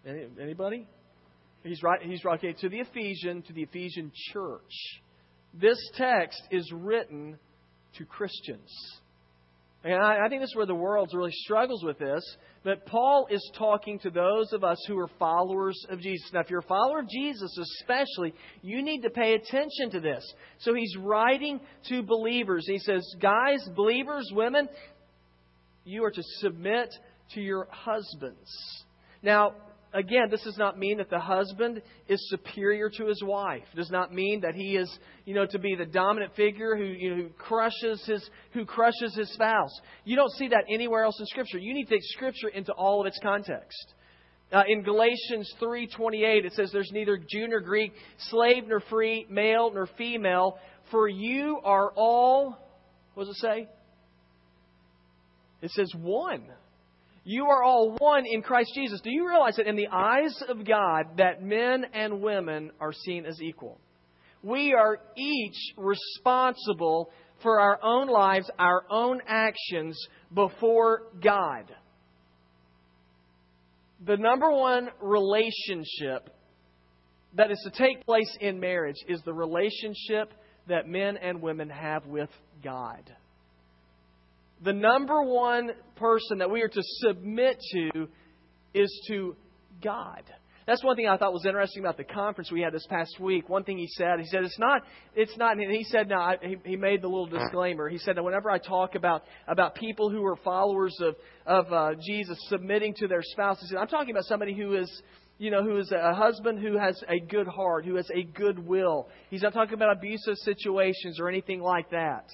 Anybody? 0.06 0.86
He's 1.62 1.82
right. 1.82 2.00
He's 2.02 2.24
right. 2.24 2.38
Okay, 2.38 2.52
to 2.60 2.68
the 2.68 2.78
Ephesian, 2.78 3.42
to 3.42 3.52
the 3.52 3.62
Ephesian 3.62 4.12
church. 4.32 5.00
This 5.52 5.78
text 5.96 6.40
is 6.50 6.70
written 6.72 7.38
to 7.98 8.04
Christians. 8.04 8.70
And 9.82 9.94
I, 9.94 10.26
I 10.26 10.28
think 10.28 10.42
this 10.42 10.50
is 10.50 10.56
where 10.56 10.66
the 10.66 10.74
world 10.74 11.10
really 11.14 11.32
struggles 11.32 11.82
with 11.82 11.98
this. 11.98 12.22
But 12.64 12.86
Paul 12.86 13.28
is 13.30 13.50
talking 13.56 13.98
to 14.00 14.10
those 14.10 14.52
of 14.52 14.64
us 14.64 14.78
who 14.88 14.98
are 14.98 15.08
followers 15.18 15.80
of 15.88 16.00
Jesus. 16.00 16.28
Now, 16.32 16.40
if 16.40 16.50
you're 16.50 16.60
a 16.60 16.62
follower 16.62 17.00
of 17.00 17.08
Jesus, 17.08 17.56
especially, 17.56 18.34
you 18.62 18.82
need 18.82 19.02
to 19.02 19.10
pay 19.10 19.34
attention 19.34 19.90
to 19.92 20.00
this. 20.00 20.24
So 20.58 20.74
he's 20.74 20.96
writing 20.96 21.60
to 21.88 22.02
believers. 22.02 22.66
He 22.66 22.78
says, 22.78 23.06
Guys, 23.20 23.66
believers, 23.74 24.28
women, 24.32 24.68
you 25.84 26.04
are 26.04 26.10
to 26.10 26.22
submit 26.40 26.92
to 27.34 27.40
your 27.40 27.68
husbands. 27.70 28.84
Now, 29.22 29.54
again, 29.92 30.28
this 30.30 30.42
does 30.42 30.58
not 30.58 30.78
mean 30.78 30.98
that 30.98 31.10
the 31.10 31.18
husband 31.18 31.82
is 32.08 32.28
superior 32.28 32.90
to 32.90 33.06
his 33.06 33.22
wife. 33.22 33.64
It 33.72 33.76
does 33.76 33.90
not 33.90 34.12
mean 34.12 34.40
that 34.42 34.54
he 34.54 34.76
is, 34.76 34.90
you 35.24 35.34
know, 35.34 35.46
to 35.46 35.58
be 35.58 35.74
the 35.74 35.86
dominant 35.86 36.34
figure 36.34 36.76
who, 36.76 36.84
you 36.84 37.10
know, 37.10 37.22
who 37.22 37.28
crushes 37.30 38.04
his 38.06 38.28
who 38.52 38.64
crushes 38.64 39.14
his 39.16 39.32
spouse. 39.32 39.72
You 40.04 40.16
don't 40.16 40.32
see 40.32 40.48
that 40.48 40.64
anywhere 40.68 41.04
else 41.04 41.18
in 41.20 41.26
Scripture. 41.26 41.58
You 41.58 41.74
need 41.74 41.84
to 41.84 41.94
take 41.94 42.04
Scripture 42.04 42.48
into 42.48 42.72
all 42.72 43.00
of 43.00 43.06
its 43.06 43.18
context. 43.22 43.94
Uh, 44.52 44.62
in 44.68 44.82
Galatians 44.82 45.52
3:28, 45.58 46.44
it 46.44 46.52
says, 46.52 46.70
"There's 46.70 46.92
neither 46.92 47.16
Jew 47.16 47.48
nor 47.48 47.60
Greek, 47.60 47.92
slave 48.18 48.68
nor 48.68 48.80
free, 48.80 49.26
male 49.28 49.70
nor 49.72 49.86
female, 49.86 50.58
for 50.90 51.08
you 51.08 51.60
are 51.64 51.92
all." 51.96 52.56
What 53.14 53.24
does 53.24 53.36
it 53.36 53.40
say? 53.40 53.68
It 55.62 55.70
says 55.70 55.92
one. 55.94 56.46
You 57.28 57.46
are 57.46 57.64
all 57.64 57.96
one 57.98 58.22
in 58.24 58.40
Christ 58.40 58.70
Jesus. 58.72 59.00
Do 59.00 59.10
you 59.10 59.28
realize 59.28 59.56
that 59.56 59.66
in 59.66 59.74
the 59.74 59.88
eyes 59.88 60.40
of 60.48 60.64
God 60.64 61.16
that 61.16 61.42
men 61.42 61.84
and 61.92 62.22
women 62.22 62.70
are 62.80 62.92
seen 62.92 63.26
as 63.26 63.42
equal? 63.42 63.80
We 64.44 64.74
are 64.74 65.00
each 65.16 65.56
responsible 65.76 67.10
for 67.42 67.58
our 67.58 67.80
own 67.82 68.06
lives, 68.06 68.48
our 68.60 68.84
own 68.88 69.22
actions 69.26 69.98
before 70.32 71.02
God. 71.20 71.64
The 74.06 74.16
number 74.16 74.52
one 74.52 74.90
relationship 75.02 76.30
that 77.34 77.50
is 77.50 77.60
to 77.64 77.76
take 77.76 78.06
place 78.06 78.36
in 78.40 78.60
marriage 78.60 79.02
is 79.08 79.20
the 79.22 79.34
relationship 79.34 80.32
that 80.68 80.86
men 80.86 81.16
and 81.16 81.42
women 81.42 81.70
have 81.70 82.06
with 82.06 82.30
God 82.62 83.02
the 84.62 84.72
number 84.72 85.22
one 85.22 85.70
person 85.96 86.38
that 86.38 86.50
we 86.50 86.62
are 86.62 86.68
to 86.68 86.82
submit 87.00 87.60
to 87.72 88.08
is 88.74 89.04
to 89.08 89.36
God. 89.82 90.22
That's 90.66 90.82
one 90.82 90.96
thing 90.96 91.06
I 91.06 91.16
thought 91.16 91.32
was 91.32 91.46
interesting 91.46 91.84
about 91.84 91.96
the 91.96 92.04
conference 92.04 92.50
we 92.50 92.60
had 92.60 92.72
this 92.72 92.86
past 92.88 93.20
week. 93.20 93.48
One 93.48 93.62
thing 93.62 93.78
he 93.78 93.86
said, 93.86 94.18
he 94.18 94.26
said 94.26 94.42
it's 94.42 94.58
not, 94.58 94.82
it's 95.14 95.36
not. 95.36 95.56
And 95.56 95.70
he 95.70 95.84
said, 95.84 96.08
no, 96.08 96.16
I, 96.16 96.36
he, 96.42 96.56
he 96.64 96.76
made 96.76 97.02
the 97.02 97.06
little 97.06 97.26
disclaimer. 97.26 97.88
He 97.88 97.98
said 97.98 98.16
that 98.16 98.24
whenever 98.24 98.50
I 98.50 98.58
talk 98.58 98.96
about 98.96 99.22
about 99.46 99.76
people 99.76 100.10
who 100.10 100.24
are 100.24 100.34
followers 100.36 100.96
of 101.00 101.14
of 101.46 101.72
uh, 101.72 101.94
Jesus 102.04 102.36
submitting 102.48 102.94
to 102.94 103.06
their 103.06 103.22
spouse, 103.22 103.60
he 103.60 103.68
said 103.68 103.78
I'm 103.78 103.86
talking 103.86 104.10
about 104.10 104.24
somebody 104.24 104.54
who 104.54 104.74
is 104.74 104.90
you 105.38 105.50
know, 105.50 105.62
who 105.62 105.76
is 105.78 105.92
a 105.92 106.14
husband 106.14 106.60
who 106.60 106.78
has 106.78 106.98
a 107.08 107.20
good 107.20 107.46
heart, 107.46 107.84
who 107.84 107.96
has 107.96 108.08
a 108.14 108.22
good 108.22 108.58
will. 108.58 109.08
He's 109.28 109.42
not 109.42 109.52
talking 109.52 109.74
about 109.74 109.96
abusive 109.98 110.36
situations 110.36 111.20
or 111.20 111.28
anything 111.28 111.60
like 111.60 111.90
that. 111.90 112.24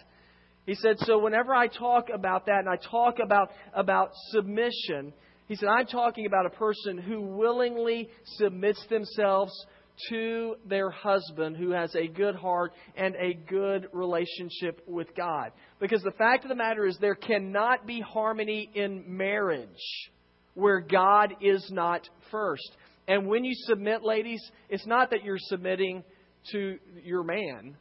He 0.67 0.75
said, 0.75 0.99
so 1.01 1.19
whenever 1.19 1.55
I 1.55 1.67
talk 1.67 2.09
about 2.13 2.47
that 2.47 2.61
and 2.61 2.69
I 2.69 2.77
talk 2.77 3.19
about, 3.19 3.51
about 3.75 4.11
submission, 4.31 5.13
he 5.49 5.57
said, 5.57 5.69
I'm 5.69 5.87
talking 5.87 6.27
about 6.27 6.47
a 6.47 6.51
person 6.51 6.99
who 6.99 7.21
willingly 7.21 8.09
submits 8.37 8.85
themselves 8.89 9.53
to 10.09 10.55
their 10.65 10.91
husband 10.91 11.57
who 11.57 11.71
has 11.71 11.95
a 11.95 12.07
good 12.07 12.35
heart 12.35 12.73
and 12.97 13.15
a 13.17 13.35
good 13.35 13.89
relationship 13.93 14.83
with 14.87 15.15
God. 15.17 15.53
Because 15.81 16.03
the 16.03 16.13
fact 16.13 16.45
of 16.45 16.49
the 16.49 16.55
matter 16.55 16.87
is, 16.87 16.97
there 17.01 17.15
cannot 17.15 17.87
be 17.87 18.01
harmony 18.01 18.71
in 18.75 19.05
marriage 19.07 19.69
where 20.55 20.81
God 20.81 21.35
is 21.41 21.69
not 21.71 22.09
first. 22.31 22.77
And 23.09 23.27
when 23.27 23.45
you 23.45 23.55
submit, 23.67 24.03
ladies, 24.03 24.43
it's 24.69 24.87
not 24.87 25.11
that 25.11 25.25
you're 25.25 25.37
submitting 25.39 26.05
to 26.53 26.79
your 27.05 27.23
man, 27.23 27.77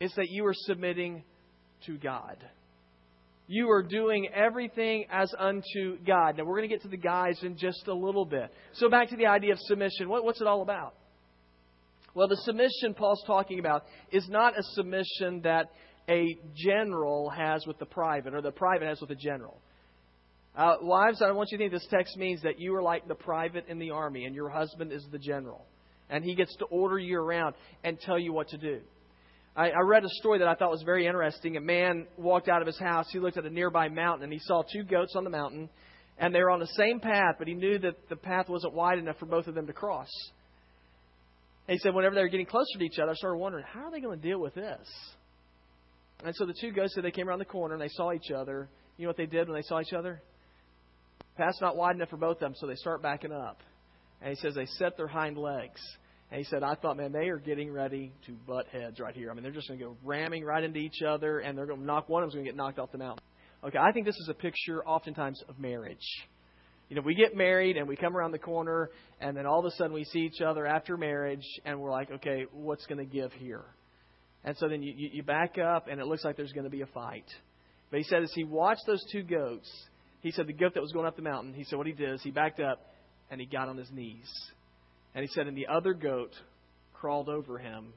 it's 0.00 0.14
that 0.16 0.28
you 0.28 0.44
are 0.46 0.54
submitting 0.54 1.22
to 1.86 1.98
God. 1.98 2.36
You 3.48 3.70
are 3.70 3.82
doing 3.82 4.28
everything 4.34 5.06
as 5.10 5.32
unto 5.38 5.98
God. 6.06 6.38
Now, 6.38 6.44
we're 6.44 6.56
going 6.56 6.68
to 6.68 6.74
get 6.74 6.82
to 6.82 6.88
the 6.88 6.96
guys 6.96 7.38
in 7.42 7.56
just 7.56 7.86
a 7.86 7.94
little 7.94 8.24
bit. 8.24 8.50
So, 8.74 8.88
back 8.88 9.10
to 9.10 9.16
the 9.16 9.26
idea 9.26 9.52
of 9.52 9.58
submission. 9.60 10.08
What, 10.08 10.24
what's 10.24 10.40
it 10.40 10.46
all 10.46 10.62
about? 10.62 10.94
Well, 12.14 12.28
the 12.28 12.36
submission 12.36 12.94
Paul's 12.94 13.22
talking 13.26 13.58
about 13.58 13.84
is 14.10 14.28
not 14.28 14.58
a 14.58 14.62
submission 14.74 15.42
that 15.42 15.70
a 16.08 16.36
general 16.54 17.30
has 17.30 17.66
with 17.66 17.78
the 17.78 17.86
private 17.86 18.34
or 18.34 18.42
the 18.42 18.50
private 18.50 18.86
has 18.86 19.00
with 19.00 19.08
the 19.08 19.16
general. 19.16 19.58
Uh, 20.54 20.76
wives, 20.82 21.22
I 21.22 21.30
want 21.32 21.50
you 21.50 21.58
to 21.58 21.64
think 21.64 21.72
this 21.72 21.86
text 21.90 22.16
means 22.16 22.42
that 22.42 22.58
you 22.58 22.74
are 22.74 22.82
like 22.82 23.08
the 23.08 23.14
private 23.14 23.66
in 23.68 23.78
the 23.78 23.90
army 23.90 24.26
and 24.26 24.34
your 24.34 24.50
husband 24.50 24.92
is 24.92 25.06
the 25.10 25.18
general. 25.18 25.64
And 26.10 26.22
he 26.22 26.34
gets 26.34 26.54
to 26.56 26.66
order 26.66 26.98
you 26.98 27.18
around 27.18 27.54
and 27.82 27.98
tell 27.98 28.18
you 28.18 28.34
what 28.34 28.48
to 28.48 28.58
do. 28.58 28.80
I, 29.54 29.70
I 29.70 29.80
read 29.80 30.04
a 30.04 30.08
story 30.08 30.38
that 30.38 30.48
I 30.48 30.54
thought 30.54 30.70
was 30.70 30.82
very 30.82 31.06
interesting. 31.06 31.56
A 31.56 31.60
man 31.60 32.06
walked 32.16 32.48
out 32.48 32.62
of 32.62 32.66
his 32.66 32.78
house. 32.78 33.06
He 33.10 33.18
looked 33.18 33.36
at 33.36 33.44
a 33.44 33.50
nearby 33.50 33.88
mountain 33.88 34.24
and 34.24 34.32
he 34.32 34.38
saw 34.38 34.62
two 34.62 34.82
goats 34.82 35.14
on 35.14 35.24
the 35.24 35.30
mountain. 35.30 35.68
And 36.18 36.34
they 36.34 36.40
were 36.40 36.50
on 36.50 36.60
the 36.60 36.66
same 36.76 37.00
path, 37.00 37.36
but 37.38 37.48
he 37.48 37.54
knew 37.54 37.78
that 37.78 38.08
the 38.08 38.16
path 38.16 38.48
wasn't 38.48 38.74
wide 38.74 38.98
enough 38.98 39.18
for 39.18 39.26
both 39.26 39.46
of 39.46 39.54
them 39.54 39.66
to 39.66 39.72
cross. 39.72 40.10
And 41.68 41.74
he 41.74 41.78
said, 41.78 41.94
whenever 41.94 42.14
they 42.14 42.22
were 42.22 42.28
getting 42.28 42.46
closer 42.46 42.78
to 42.78 42.84
each 42.84 42.98
other, 42.98 43.12
I 43.12 43.14
started 43.14 43.38
wondering, 43.38 43.64
how 43.72 43.86
are 43.86 43.90
they 43.90 44.00
going 44.00 44.20
to 44.20 44.28
deal 44.28 44.40
with 44.40 44.54
this? 44.54 44.88
And 46.24 46.34
so 46.36 46.46
the 46.46 46.54
two 46.58 46.70
goats 46.70 46.94
said 46.94 47.04
they 47.04 47.10
came 47.10 47.28
around 47.28 47.40
the 47.40 47.44
corner 47.44 47.74
and 47.74 47.82
they 47.82 47.88
saw 47.88 48.12
each 48.12 48.30
other. 48.30 48.68
You 48.96 49.04
know 49.04 49.10
what 49.10 49.16
they 49.16 49.26
did 49.26 49.48
when 49.48 49.56
they 49.56 49.66
saw 49.66 49.80
each 49.80 49.92
other? 49.92 50.22
Path's 51.36 51.60
not 51.60 51.76
wide 51.76 51.96
enough 51.96 52.10
for 52.10 52.16
both 52.16 52.36
of 52.36 52.40
them, 52.40 52.54
so 52.56 52.66
they 52.66 52.74
start 52.74 53.02
backing 53.02 53.32
up. 53.32 53.58
And 54.20 54.30
he 54.30 54.36
says 54.36 54.54
they 54.54 54.66
set 54.66 54.96
their 54.96 55.08
hind 55.08 55.36
legs. 55.36 55.80
And 56.32 56.38
he 56.38 56.44
said, 56.44 56.62
I 56.62 56.76
thought, 56.76 56.96
man, 56.96 57.12
they 57.12 57.28
are 57.28 57.36
getting 57.36 57.70
ready 57.70 58.10
to 58.24 58.32
butt 58.46 58.66
heads 58.68 58.98
right 58.98 59.14
here. 59.14 59.30
I 59.30 59.34
mean, 59.34 59.42
they're 59.42 59.52
just 59.52 59.68
going 59.68 59.78
to 59.78 59.84
go 59.84 59.96
ramming 60.02 60.46
right 60.46 60.64
into 60.64 60.78
each 60.78 61.02
other, 61.06 61.40
and 61.40 61.58
they're 61.58 61.66
going 61.66 61.80
to 61.80 61.84
knock 61.84 62.08
one 62.08 62.22
of 62.22 62.28
them's 62.28 62.36
going 62.36 62.46
to 62.46 62.50
get 62.50 62.56
knocked 62.56 62.78
off 62.78 62.90
the 62.90 62.96
mountain. 62.96 63.22
Okay, 63.62 63.76
I 63.76 63.92
think 63.92 64.06
this 64.06 64.16
is 64.16 64.30
a 64.30 64.34
picture, 64.34 64.82
oftentimes, 64.82 65.42
of 65.46 65.58
marriage. 65.58 65.98
You 66.88 66.96
know, 66.96 67.02
we 67.02 67.14
get 67.14 67.36
married 67.36 67.76
and 67.76 67.86
we 67.86 67.96
come 67.96 68.16
around 68.16 68.32
the 68.32 68.38
corner, 68.38 68.88
and 69.20 69.36
then 69.36 69.44
all 69.44 69.58
of 69.58 69.66
a 69.66 69.72
sudden 69.72 69.92
we 69.92 70.04
see 70.04 70.20
each 70.20 70.40
other 70.40 70.66
after 70.66 70.96
marriage, 70.96 71.44
and 71.66 71.78
we're 71.78 71.90
like, 71.90 72.10
okay, 72.10 72.46
what's 72.50 72.86
going 72.86 72.96
to 72.96 73.04
give 73.04 73.30
here? 73.32 73.64
And 74.42 74.56
so 74.56 74.70
then 74.70 74.82
you, 74.82 74.94
you 74.96 75.22
back 75.22 75.58
up, 75.58 75.86
and 75.86 76.00
it 76.00 76.06
looks 76.06 76.24
like 76.24 76.38
there's 76.38 76.52
going 76.52 76.64
to 76.64 76.70
be 76.70 76.80
a 76.80 76.86
fight. 76.86 77.26
But 77.90 77.98
he 77.98 78.04
said, 78.04 78.22
as 78.22 78.32
he 78.34 78.44
watched 78.44 78.86
those 78.86 79.04
two 79.12 79.22
goats, 79.22 79.70
he 80.22 80.30
said 80.30 80.46
the 80.46 80.54
goat 80.54 80.72
that 80.74 80.80
was 80.80 80.92
going 80.92 81.06
up 81.06 81.16
the 81.16 81.20
mountain, 81.20 81.52
he 81.52 81.64
said 81.64 81.76
what 81.76 81.86
he 81.86 81.92
did 81.92 82.14
is 82.14 82.22
he 82.22 82.30
backed 82.30 82.58
up 82.58 82.80
and 83.30 83.38
he 83.38 83.46
got 83.46 83.68
on 83.68 83.76
his 83.76 83.90
knees. 83.92 84.30
And 85.14 85.22
he 85.22 85.28
said, 85.34 85.46
and 85.46 85.56
the 85.56 85.66
other 85.66 85.94
goat 85.94 86.32
crawled 86.94 87.28
over 87.28 87.58
him 87.58 87.92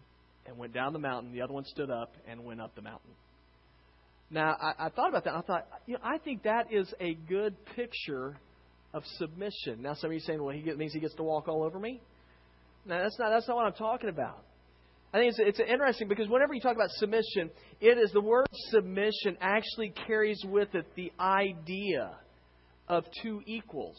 and 0.45 0.57
went 0.57 0.73
down 0.73 0.93
the 0.93 0.99
mountain. 0.99 1.31
The 1.31 1.41
other 1.41 1.53
one 1.53 1.65
stood 1.65 1.89
up 1.89 2.13
and 2.27 2.43
went 2.43 2.61
up 2.61 2.75
the 2.75 2.81
mountain. 2.81 3.11
Now, 4.29 4.55
I, 4.59 4.87
I 4.87 4.89
thought 4.89 5.09
about 5.09 5.23
that. 5.25 5.33
I 5.33 5.41
thought, 5.41 5.67
you 5.85 5.93
know, 5.93 5.99
I 6.03 6.17
think 6.17 6.43
that 6.43 6.71
is 6.71 6.91
a 6.99 7.13
good 7.13 7.55
picture 7.75 8.37
of 8.93 9.03
submission. 9.17 9.81
Now, 9.81 9.93
some 9.93 10.09
of 10.09 10.13
you 10.13 10.19
saying, 10.19 10.41
well, 10.41 10.55
he 10.55 10.61
get, 10.61 10.77
means 10.77 10.93
he 10.93 10.99
gets 10.99 11.15
to 11.15 11.23
walk 11.23 11.47
all 11.47 11.63
over 11.63 11.79
me. 11.79 12.01
No, 12.85 12.97
that's 13.01 13.17
not, 13.19 13.29
that's 13.29 13.47
not 13.47 13.57
what 13.57 13.65
I'm 13.65 13.73
talking 13.73 14.09
about. 14.09 14.43
I 15.13 15.19
think 15.19 15.29
it's, 15.29 15.59
it's 15.59 15.59
interesting 15.59 16.07
because 16.07 16.27
whenever 16.27 16.53
you 16.53 16.61
talk 16.61 16.75
about 16.75 16.89
submission, 16.91 17.49
it 17.79 17.97
is 17.97 18.11
the 18.11 18.21
word 18.21 18.47
submission 18.69 19.37
actually 19.39 19.93
carries 20.07 20.43
with 20.45 20.73
it 20.75 20.85
the 20.95 21.11
idea 21.19 22.11
of 22.87 23.05
two 23.21 23.41
equals. 23.45 23.97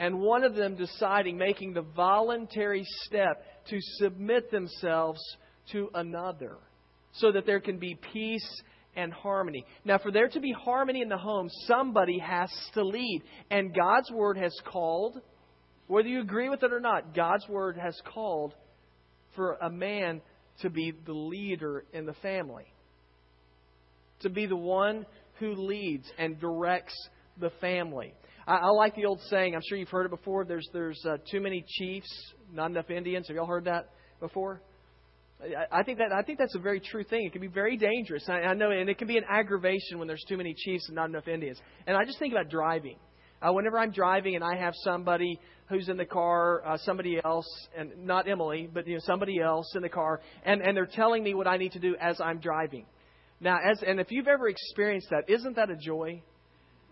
And 0.00 0.18
one 0.18 0.44
of 0.44 0.54
them 0.54 0.76
deciding, 0.76 1.36
making 1.36 1.74
the 1.74 1.82
voluntary 1.82 2.84
step 3.04 3.44
to 3.68 3.76
submit 3.98 4.50
themselves 4.50 5.20
to 5.72 5.90
another 5.94 6.56
so 7.12 7.30
that 7.32 7.44
there 7.44 7.60
can 7.60 7.78
be 7.78 7.98
peace 8.12 8.62
and 8.96 9.12
harmony. 9.12 9.64
Now, 9.84 9.98
for 9.98 10.10
there 10.10 10.28
to 10.28 10.40
be 10.40 10.52
harmony 10.52 11.02
in 11.02 11.10
the 11.10 11.18
home, 11.18 11.48
somebody 11.66 12.18
has 12.18 12.50
to 12.74 12.82
lead. 12.82 13.22
And 13.50 13.74
God's 13.74 14.10
Word 14.10 14.38
has 14.38 14.56
called, 14.64 15.20
whether 15.86 16.08
you 16.08 16.22
agree 16.22 16.48
with 16.48 16.62
it 16.62 16.72
or 16.72 16.80
not, 16.80 17.14
God's 17.14 17.46
Word 17.46 17.76
has 17.76 18.00
called 18.12 18.54
for 19.36 19.58
a 19.60 19.70
man 19.70 20.22
to 20.62 20.70
be 20.70 20.92
the 21.06 21.12
leader 21.12 21.84
in 21.92 22.06
the 22.06 22.14
family, 22.14 22.66
to 24.20 24.30
be 24.30 24.46
the 24.46 24.56
one 24.56 25.04
who 25.38 25.54
leads 25.54 26.10
and 26.18 26.40
directs 26.40 26.94
the 27.38 27.50
family. 27.60 28.14
I, 28.46 28.56
I 28.56 28.68
like 28.68 28.94
the 28.94 29.06
old 29.06 29.20
saying. 29.28 29.54
I'm 29.54 29.62
sure 29.68 29.78
you've 29.78 29.88
heard 29.88 30.06
it 30.06 30.10
before. 30.10 30.44
There's 30.44 30.68
there's 30.72 31.02
uh, 31.06 31.16
too 31.30 31.40
many 31.40 31.64
chiefs, 31.66 32.08
not 32.52 32.70
enough 32.70 32.90
Indians. 32.90 33.28
Have 33.28 33.36
y'all 33.36 33.46
heard 33.46 33.64
that 33.64 33.90
before? 34.20 34.62
I, 35.72 35.82
think 35.82 35.98
that 35.98 36.12
I 36.12 36.22
think 36.22 36.38
that's 36.38 36.54
a 36.54 36.58
very 36.58 36.80
true 36.80 37.02
thing. 37.02 37.24
It 37.24 37.32
can 37.32 37.40
be 37.40 37.48
very 37.48 37.76
dangerous. 37.76 38.24
I, 38.28 38.40
I 38.40 38.54
know, 38.54 38.70
and 38.70 38.90
it 38.90 38.98
can 38.98 39.08
be 39.08 39.16
an 39.16 39.24
aggravation 39.28 39.98
when 39.98 40.06
there's 40.06 40.24
too 40.28 40.36
many 40.36 40.54
chiefs 40.54 40.86
and 40.88 40.96
not 40.96 41.08
enough 41.08 41.28
Indians. 41.28 41.58
And 41.86 41.96
I 41.96 42.04
just 42.04 42.18
think 42.18 42.34
about 42.34 42.50
driving. 42.50 42.96
Uh, 43.40 43.52
whenever 43.52 43.78
I'm 43.78 43.90
driving 43.90 44.34
and 44.34 44.44
I 44.44 44.56
have 44.56 44.74
somebody 44.84 45.40
who's 45.70 45.88
in 45.88 45.96
the 45.96 46.04
car, 46.04 46.62
uh, 46.66 46.76
somebody 46.78 47.18
else, 47.24 47.46
and 47.76 48.04
not 48.04 48.28
Emily, 48.28 48.68
but 48.72 48.86
you 48.86 48.94
know 48.94 49.00
somebody 49.04 49.40
else 49.40 49.72
in 49.74 49.82
the 49.82 49.88
car, 49.88 50.20
and 50.44 50.60
and 50.60 50.76
they're 50.76 50.84
telling 50.86 51.22
me 51.22 51.32
what 51.32 51.46
I 51.46 51.56
need 51.56 51.72
to 51.72 51.78
do 51.78 51.96
as 51.98 52.20
I'm 52.20 52.38
driving. 52.38 52.84
Now, 53.40 53.56
as 53.58 53.82
and 53.82 53.98
if 53.98 54.10
you've 54.10 54.28
ever 54.28 54.48
experienced 54.48 55.08
that, 55.10 55.30
isn't 55.32 55.56
that 55.56 55.70
a 55.70 55.76
joy? 55.76 56.22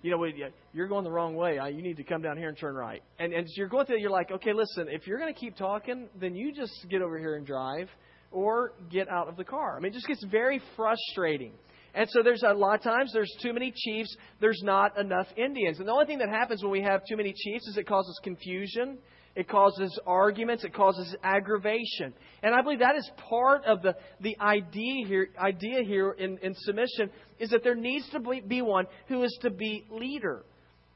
You 0.02 0.12
know, 0.12 0.25
you're 0.73 0.87
going 0.87 1.05
the 1.05 1.11
wrong 1.11 1.35
way. 1.35 1.59
You 1.73 1.83
need 1.83 1.97
to 1.97 2.05
come 2.05 2.23
down 2.23 2.37
here 2.37 2.49
and 2.49 2.59
turn 2.59 2.75
right. 2.75 3.02
And 3.19 3.33
and 3.33 3.47
you're 3.57 3.69
going 3.69 3.87
through. 3.87 3.99
You're 3.99 4.11
like, 4.11 4.31
okay, 4.31 4.52
listen. 4.52 4.87
If 4.88 5.07
you're 5.07 5.19
going 5.19 5.33
to 5.33 5.38
keep 5.38 5.57
talking, 5.57 6.09
then 6.21 6.35
you 6.35 6.55
just 6.55 6.73
get 6.88 7.02
over 7.02 7.19
here 7.19 7.35
and 7.35 7.47
drive, 7.47 7.88
or 8.31 8.73
get 8.90 9.09
out 9.09 9.28
of 9.28 9.37
the 9.37 9.45
car. 9.45 9.76
I 9.76 9.81
mean, 9.81 9.93
it 9.93 9.95
just 9.95 10.07
gets 10.07 10.25
very 10.31 10.61
frustrating. 10.76 11.52
And 11.95 12.09
so 12.11 12.23
there's 12.23 12.43
a 12.43 12.52
lot 12.52 12.76
of 12.76 12.83
times 12.83 13.12
there's 13.12 13.35
too 13.43 13.52
many 13.52 13.73
chiefs, 13.75 14.14
there's 14.40 14.61
not 14.62 14.99
enough 14.99 15.26
Indians. 15.37 15.78
And 15.78 15.88
the 15.88 15.93
only 15.93 16.07
thing 16.07 16.19
that 16.19 16.28
happens 16.28 16.62
when 16.62 16.71
we 16.71 16.83
have 16.83 17.00
too 17.09 17.17
many 17.17 17.33
chiefs 17.33 17.67
is 17.67 17.76
it 17.76 17.88
causes 17.88 18.21
confusion, 18.23 18.99
it 19.38 19.49
causes 19.49 19.97
arguments, 20.04 20.64
it 20.64 20.75
causes 20.75 21.14
aggravation. 21.23 22.12
And 22.42 22.52
I 22.52 22.61
believe 22.61 22.80
that 22.80 22.97
is 22.97 23.09
part 23.30 23.64
of 23.66 23.83
the, 23.83 23.95
the 24.21 24.37
idea 24.40 25.07
here, 25.07 25.28
idea 25.38 25.85
here 25.87 26.11
in, 26.11 26.38
in 26.42 26.57
submission 26.57 27.09
is 27.38 27.50
that 27.50 27.62
there 27.62 27.76
needs 27.76 28.11
to 28.11 28.18
be 28.18 28.62
one 28.62 28.87
who 29.07 29.23
is 29.23 29.38
to 29.42 29.50
be 29.50 29.85
leader. 29.92 30.45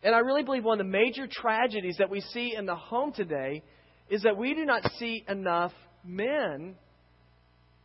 And 0.02 0.12
I 0.12 0.18
really 0.18 0.42
believe 0.42 0.64
one 0.64 0.80
of 0.80 0.84
the 0.84 0.90
major 0.90 1.28
tragedies 1.30 1.94
that 2.00 2.10
we 2.10 2.20
see 2.20 2.56
in 2.56 2.66
the 2.66 2.74
home 2.74 3.12
today 3.12 3.62
is 4.10 4.22
that 4.22 4.36
we 4.36 4.54
do 4.54 4.64
not 4.64 4.90
see 4.98 5.24
enough 5.28 5.72
men 6.04 6.74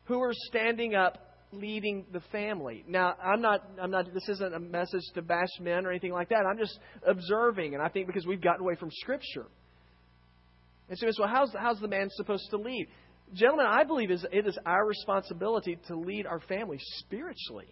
who 0.06 0.20
are 0.24 0.34
standing 0.34 0.96
up 0.96 1.20
leading 1.52 2.08
the 2.12 2.22
family. 2.32 2.84
Now, 2.88 3.14
I'm 3.24 3.42
not, 3.42 3.62
I'm 3.80 3.92
not, 3.92 4.12
this 4.12 4.28
isn't 4.28 4.56
a 4.56 4.60
message 4.60 5.04
to 5.14 5.22
bash 5.22 5.60
men 5.62 5.86
or 5.86 5.92
anything 5.92 6.14
like 6.14 6.30
that. 6.30 6.48
I'm 6.50 6.58
just 6.58 6.80
observing, 7.08 7.76
and 7.76 7.84
I 7.84 7.90
think 7.90 8.08
because 8.08 8.26
we've 8.26 8.42
gotten 8.42 8.62
away 8.62 8.74
from 8.74 8.90
Scripture. 8.92 9.46
And 10.90 10.98
so, 10.98 11.08
well, 11.20 11.28
how's, 11.28 11.52
how's 11.58 11.80
the 11.80 11.88
man 11.88 12.10
supposed 12.12 12.50
to 12.52 12.58
lead? 12.58 12.88
Gentlemen, 13.34 13.66
I 13.68 13.84
believe 13.84 14.10
it 14.10 14.48
is 14.48 14.58
our 14.66 14.86
responsibility 14.86 15.78
to 15.88 15.98
lead 15.98 16.26
our 16.26 16.40
families 16.40 16.84
spiritually. 17.00 17.68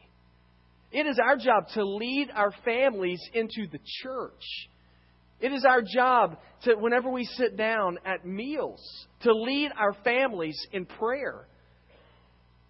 It 0.91 1.07
is 1.07 1.19
our 1.19 1.37
job 1.37 1.67
to 1.75 1.85
lead 1.85 2.29
our 2.33 2.53
families 2.63 3.21
into 3.33 3.67
the 3.71 3.79
church. 4.03 4.43
It 5.39 5.51
is 5.51 5.65
our 5.65 5.81
job 5.81 6.37
to, 6.63 6.75
whenever 6.75 7.09
we 7.09 7.25
sit 7.25 7.57
down 7.57 7.97
at 8.05 8.25
meals, 8.25 8.81
to 9.21 9.33
lead 9.33 9.71
our 9.77 9.93
families 10.03 10.57
in 10.71 10.85
prayer. 10.85 11.47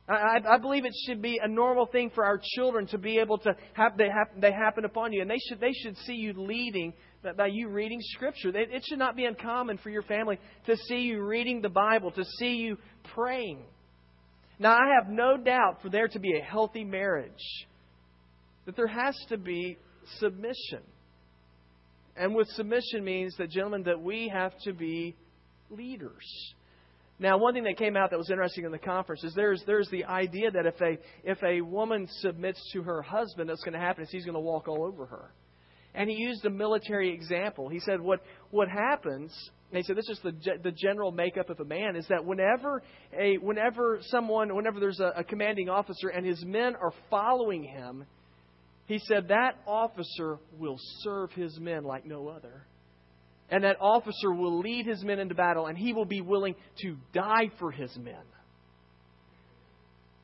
I, 0.07 0.37
I 0.47 0.57
believe 0.59 0.85
it 0.85 0.93
should 1.07 1.21
be 1.21 1.39
a 1.41 1.47
normal 1.47 1.87
thing 1.87 2.11
for 2.13 2.23
our 2.25 2.39
children 2.55 2.85
to 2.87 2.97
be 2.97 3.17
able 3.17 3.39
to 3.39 3.55
have 3.73 3.97
they, 3.97 4.07
have, 4.07 4.39
they 4.39 4.51
happen 4.51 4.85
upon 4.85 5.13
you, 5.13 5.21
and 5.21 5.29
they 5.29 5.39
should 5.49 5.59
they 5.59 5.73
should 5.73 5.97
see 5.99 6.13
you 6.13 6.33
leading 6.37 6.93
by 7.35 7.47
you 7.47 7.69
reading 7.69 7.99
Scripture. 8.01 8.51
It 8.53 8.83
should 8.87 8.99
not 8.99 9.15
be 9.15 9.25
uncommon 9.25 9.79
for 9.79 9.89
your 9.89 10.03
family 10.03 10.39
to 10.67 10.77
see 10.77 10.99
you 10.99 11.23
reading 11.23 11.61
the 11.61 11.69
Bible, 11.69 12.11
to 12.11 12.23
see 12.39 12.55
you 12.57 12.77
praying. 13.15 13.63
Now, 14.59 14.73
I 14.73 14.93
have 14.99 15.11
no 15.11 15.37
doubt 15.37 15.81
for 15.81 15.89
there 15.89 16.07
to 16.07 16.19
be 16.19 16.37
a 16.37 16.43
healthy 16.43 16.83
marriage 16.83 17.33
that 18.65 18.75
there 18.75 18.87
has 18.87 19.15
to 19.29 19.37
be 19.37 19.77
submission. 20.19 20.81
And 22.15 22.33
with 22.33 22.47
submission 22.49 23.03
means 23.03 23.35
that, 23.37 23.49
gentlemen, 23.49 23.83
that 23.83 23.99
we 23.99 24.31
have 24.33 24.53
to 24.63 24.73
be 24.73 25.15
leaders. 25.69 26.53
Now, 27.17 27.37
one 27.37 27.53
thing 27.53 27.63
that 27.63 27.77
came 27.77 27.95
out 27.95 28.09
that 28.09 28.17
was 28.17 28.29
interesting 28.29 28.65
in 28.65 28.71
the 28.71 28.77
conference 28.77 29.23
is 29.23 29.33
there's 29.35 29.63
there's 29.65 29.89
the 29.89 30.03
idea 30.05 30.51
that 30.51 30.65
if 30.65 30.81
a 30.81 30.97
if 31.23 31.41
a 31.43 31.61
woman 31.61 32.07
submits 32.19 32.59
to 32.73 32.83
her 32.83 33.01
husband, 33.01 33.49
what's 33.49 33.63
going 33.63 33.73
to 33.73 33.79
happen 33.79 34.03
is 34.03 34.09
he's 34.11 34.25
going 34.25 34.35
to 34.35 34.39
walk 34.41 34.67
all 34.67 34.83
over 34.83 35.05
her. 35.05 35.31
And 35.93 36.09
he 36.09 36.17
used 36.17 36.43
a 36.43 36.49
military 36.49 37.13
example. 37.13 37.69
He 37.69 37.79
said 37.79 38.01
what 38.01 38.21
what 38.51 38.67
happens. 38.67 39.33
And 39.71 39.77
he 39.77 39.83
said 39.83 39.95
this 39.95 40.09
is 40.09 40.19
the 40.23 40.33
the 40.61 40.71
general 40.71 41.13
makeup 41.13 41.49
of 41.49 41.59
a 41.61 41.65
man 41.65 41.95
is 41.95 42.05
that 42.09 42.25
whenever 42.25 42.83
a 43.17 43.37
whenever 43.37 43.99
someone 44.09 44.53
whenever 44.53 44.81
there's 44.81 44.99
a, 44.99 45.13
a 45.15 45.23
commanding 45.23 45.69
officer 45.69 46.09
and 46.09 46.25
his 46.25 46.43
men 46.43 46.75
are 46.75 46.91
following 47.09 47.63
him, 47.63 48.05
he 48.87 48.99
said 48.99 49.29
that 49.29 49.55
officer 49.65 50.37
will 50.59 50.77
serve 50.99 51.31
his 51.31 51.57
men 51.61 51.85
like 51.85 52.05
no 52.05 52.27
other. 52.27 52.65
And 53.55 53.63
that 53.63 53.77
officer 53.79 54.33
will 54.33 54.59
lead 54.59 54.85
his 54.85 55.01
men 55.01 55.17
into 55.17 55.33
battle, 55.33 55.67
and 55.67 55.77
he 55.77 55.93
will 55.93 56.03
be 56.03 56.19
willing 56.19 56.55
to 56.81 56.97
die 57.13 57.49
for 57.57 57.71
his 57.71 57.95
men. 57.95 58.19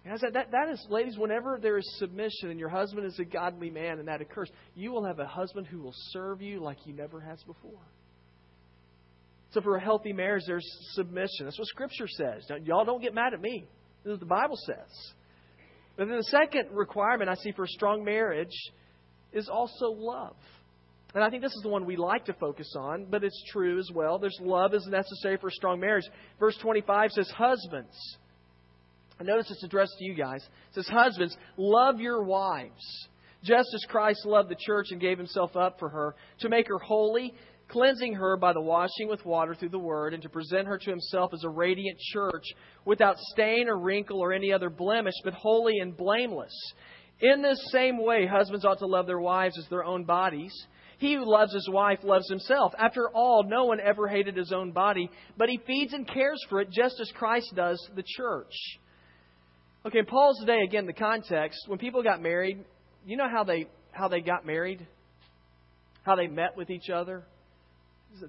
Guys, 0.06 0.20
that, 0.20 0.34
that, 0.34 0.52
that 0.52 0.70
is, 0.70 0.86
ladies, 0.90 1.18
whenever 1.18 1.58
there 1.62 1.78
is 1.78 1.98
submission 1.98 2.50
and 2.50 2.60
your 2.60 2.68
husband 2.68 3.06
is 3.06 3.18
a 3.20 3.24
godly 3.24 3.70
man 3.70 4.00
and 4.00 4.10
that 4.10 4.20
occurs, 4.20 4.52
you 4.76 4.92
will 4.92 5.06
have 5.06 5.20
a 5.20 5.26
husband 5.26 5.66
who 5.66 5.80
will 5.80 5.94
serve 6.10 6.42
you 6.42 6.60
like 6.60 6.78
he 6.80 6.92
never 6.92 7.22
has 7.22 7.42
before. 7.44 7.80
So 9.52 9.62
for 9.62 9.78
a 9.78 9.82
healthy 9.82 10.12
marriage, 10.12 10.44
there's 10.46 10.70
submission. 10.96 11.46
That's 11.46 11.58
what 11.58 11.70
Scripture 11.70 12.10
says. 12.10 12.44
Don't, 12.50 12.66
y'all 12.66 12.84
don't 12.84 13.02
get 13.02 13.14
mad 13.14 13.34
at 13.34 13.40
me. 13.40 13.64
This 14.04 14.12
is 14.12 14.20
what 14.20 14.20
the 14.20 14.26
Bible 14.26 14.58
says. 14.66 15.14
But 15.96 16.10
then 16.10 16.18
the 16.18 16.24
second 16.24 16.66
requirement 16.74 17.30
I 17.30 17.36
see 17.36 17.54
for 17.54 17.64
a 17.64 17.70
strong 17.70 18.04
marriage 18.04 18.58
is 19.32 19.48
also 19.48 19.86
love. 19.92 20.36
And 21.14 21.24
I 21.24 21.30
think 21.30 21.42
this 21.42 21.54
is 21.54 21.62
the 21.62 21.70
one 21.70 21.86
we 21.86 21.98
like 21.98 22.26
to 22.26 22.34
focus 22.34 22.74
on, 22.78 23.06
but 23.10 23.24
it's 23.24 23.44
true 23.52 23.80
as 23.80 23.90
well. 23.94 24.18
There's 24.18 24.38
love 24.40 24.74
is 24.74 24.88
necessary 24.90 25.38
for 25.38 25.48
a 25.48 25.52
strong 25.52 25.80
marriage. 25.80 26.06
Verse 26.40 26.58
25 26.62 27.12
says, 27.12 27.30
Husbands. 27.30 28.18
I 29.20 29.24
notice 29.24 29.52
it's 29.52 29.64
addressed 29.64 29.96
to 30.00 30.06
you 30.06 30.16
guys. 30.16 30.42
It 30.42 30.76
says, 30.76 30.88
Husbands, 30.88 31.36
love 31.58 32.00
your 32.00 32.24
wives, 32.24 33.08
just 33.44 33.70
as 33.76 33.86
Christ 33.90 34.26
loved 34.26 34.50
the 34.50 34.56
church 34.60 34.88
and 34.92 35.02
gave 35.02 35.18
himself 35.18 35.56
up 35.56 35.80
for 35.80 35.90
her, 35.90 36.16
to 36.40 36.50
make 36.50 36.68
her 36.70 36.80
holy, 36.80 37.34
cleansing 37.68 38.14
her 38.14 38.38
by 38.38 38.54
the 38.54 38.62
washing 38.62 39.10
with 39.10 39.26
water 39.26 39.54
through 39.54 39.70
the 39.70 39.80
word, 39.80 40.14
and 40.14 40.24
to 40.24 40.30
present 40.30 40.68
her 40.68 40.78
to 40.78 40.90
himself 40.90 41.34
as 41.34 41.44
a 41.44 41.50
radiant 41.50 42.00
church, 42.14 42.46
without 42.86 43.18
stain 43.34 43.68
or 43.68 43.78
wrinkle 43.78 44.20
or 44.20 44.32
any 44.32 44.54
other 44.54 44.70
blemish, 44.70 45.16
but 45.26 45.34
holy 45.34 45.80
and 45.80 45.98
blameless. 45.98 46.54
In 47.20 47.42
this 47.42 47.60
same 47.72 48.04
way, 48.04 48.26
husbands 48.26 48.66
ought 48.66 48.80
to 48.80 48.88
love 48.88 49.06
their 49.06 49.20
wives 49.20 49.58
as 49.58 49.68
their 49.70 49.84
own 49.84 50.06
bodies. 50.06 50.54
He 51.02 51.16
who 51.16 51.26
loves 51.26 51.52
his 51.52 51.68
wife 51.68 52.04
loves 52.04 52.30
himself. 52.30 52.76
After 52.78 53.10
all, 53.10 53.44
no 53.44 53.66
one 53.66 53.80
ever 53.80 54.08
hated 54.08 54.38
his 54.38 54.52
own 54.52 54.72
body, 54.72 55.10
but 55.36 55.50
he 55.50 55.60
feeds 55.66 55.94
and 55.94 56.08
cares 56.08 56.40
for 56.48 56.62
it 56.62 56.70
just 56.70 57.00
as 57.02 57.12
Christ 57.16 57.52
does 57.56 57.84
the 57.96 58.04
church. 58.06 58.54
Okay, 59.84 60.04
Paul's 60.04 60.40
today 60.42 60.60
again, 60.64 60.86
the 60.86 60.94
context, 60.94 61.58
when 61.66 61.80
people 61.80 62.04
got 62.04 62.22
married, 62.22 62.64
you 63.04 63.18
know 63.18 63.28
how 63.28 63.44
they 63.44 63.66
how 63.92 64.10
they 64.10 64.22
got 64.22 64.46
married? 64.46 64.86
How 66.04 66.16
they 66.16 66.28
met 66.28 66.56
with 66.56 66.70
each 66.70 66.92
other? 66.92 67.24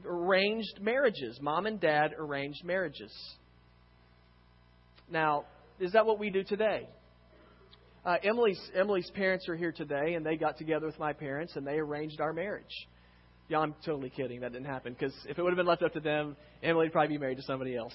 Arranged 0.07 0.81
marriages. 0.81 1.39
Mom 1.43 1.67
and 1.67 1.79
dad 1.79 2.13
arranged 2.19 2.65
marriages. 2.65 3.13
Now, 5.11 5.45
is 5.79 5.93
that 5.93 6.07
what 6.07 6.19
we 6.19 6.31
do 6.31 6.43
today? 6.43 6.89
Uh, 8.05 8.17
Emily's 8.25 8.61
Emily's 8.75 9.09
parents 9.15 9.49
are 9.49 9.55
here 9.55 9.71
today, 9.71 10.15
and 10.15 10.27
they 10.27 10.37
got 10.37 10.59
together 10.59 10.87
with 10.87 10.99
my 10.99 11.13
parents 11.13 11.55
and 11.55 11.65
they 11.65 11.79
arranged 11.79 12.21
our 12.21 12.33
marriage. 12.33 12.89
Yeah, 13.49 13.59
I'm 13.59 13.75
totally 13.85 14.11
kidding. 14.11 14.41
That 14.41 14.53
didn't 14.53 14.67
happen 14.67 14.93
because 14.93 15.15
if 15.29 15.39
it 15.39 15.43
would 15.43 15.51
have 15.51 15.57
been 15.57 15.67
left 15.67 15.83
up 15.83 15.93
to 15.93 16.01
them, 16.01 16.37
Emily 16.63 16.87
would 16.87 16.93
probably 16.93 17.17
be 17.17 17.19
married 17.19 17.37
to 17.37 17.45
somebody 17.45 17.77
else. 17.77 17.95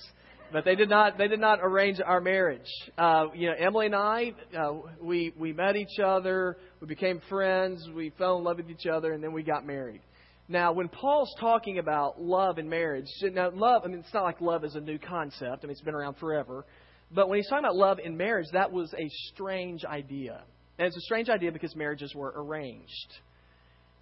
But 0.54 0.64
they 0.64 0.76
did 0.76 0.90
not. 0.90 1.18
They 1.18 1.28
did 1.28 1.42
not 1.42 1.60
arrange 1.62 2.00
our 2.00 2.22
marriage. 2.22 2.70
Uh, 2.98 3.26
you 3.36 3.50
know, 3.50 3.56
Emily 3.60 3.88
and 3.88 3.96
I, 3.96 4.34
uh, 4.58 4.76
we 5.02 5.34
we 5.38 5.52
met 5.52 5.76
each 5.76 6.00
other. 6.02 6.58
We 6.80 6.88
became 6.88 7.22
friends. 7.28 7.86
We 7.94 8.12
fell 8.18 8.38
in 8.38 8.46
love 8.46 8.58
with 8.58 8.70
each 8.70 8.86
other, 8.86 9.12
and 9.12 9.22
then 9.22 9.34
we 9.34 9.44
got 9.44 9.66
married. 9.66 10.02
Now, 10.48 10.72
when 10.72 10.88
Paul's 10.88 11.36
talking 11.42 11.80
about 11.80 12.22
love 12.22 12.60
and 12.60 12.70
marriage, 12.70 13.08
now 13.22 13.52
love. 13.54 13.82
I 13.84 13.90
mean, 13.90 14.00
it's 14.00 14.14
not 14.14 14.24
like 14.24 14.40
love 14.40 14.64
is 14.64 14.76
a 14.76 14.80
new 14.80 14.98
concept. 14.98 15.64
I 15.64 15.68
mean, 15.68 15.72
it's 15.72 15.82
been 15.82 15.96
around 15.96 16.16
forever. 16.16 16.66
But 17.12 17.30
when 17.30 17.38
he's 17.38 17.48
talking 17.48 17.66
about 17.66 17.76
love 17.76 18.00
in 18.00 18.18
marriage, 18.18 18.48
that 18.54 18.72
was 18.72 18.94
a 18.94 19.10
strange 19.34 19.86
idea. 19.86 20.44
And 20.78 20.88
it's 20.88 20.98
a 20.98 21.02
strange 21.02 21.30
idea 21.30 21.52
because 21.52 21.76
marriages 21.76 22.14
were 22.14 22.34
arranged. 22.36 23.14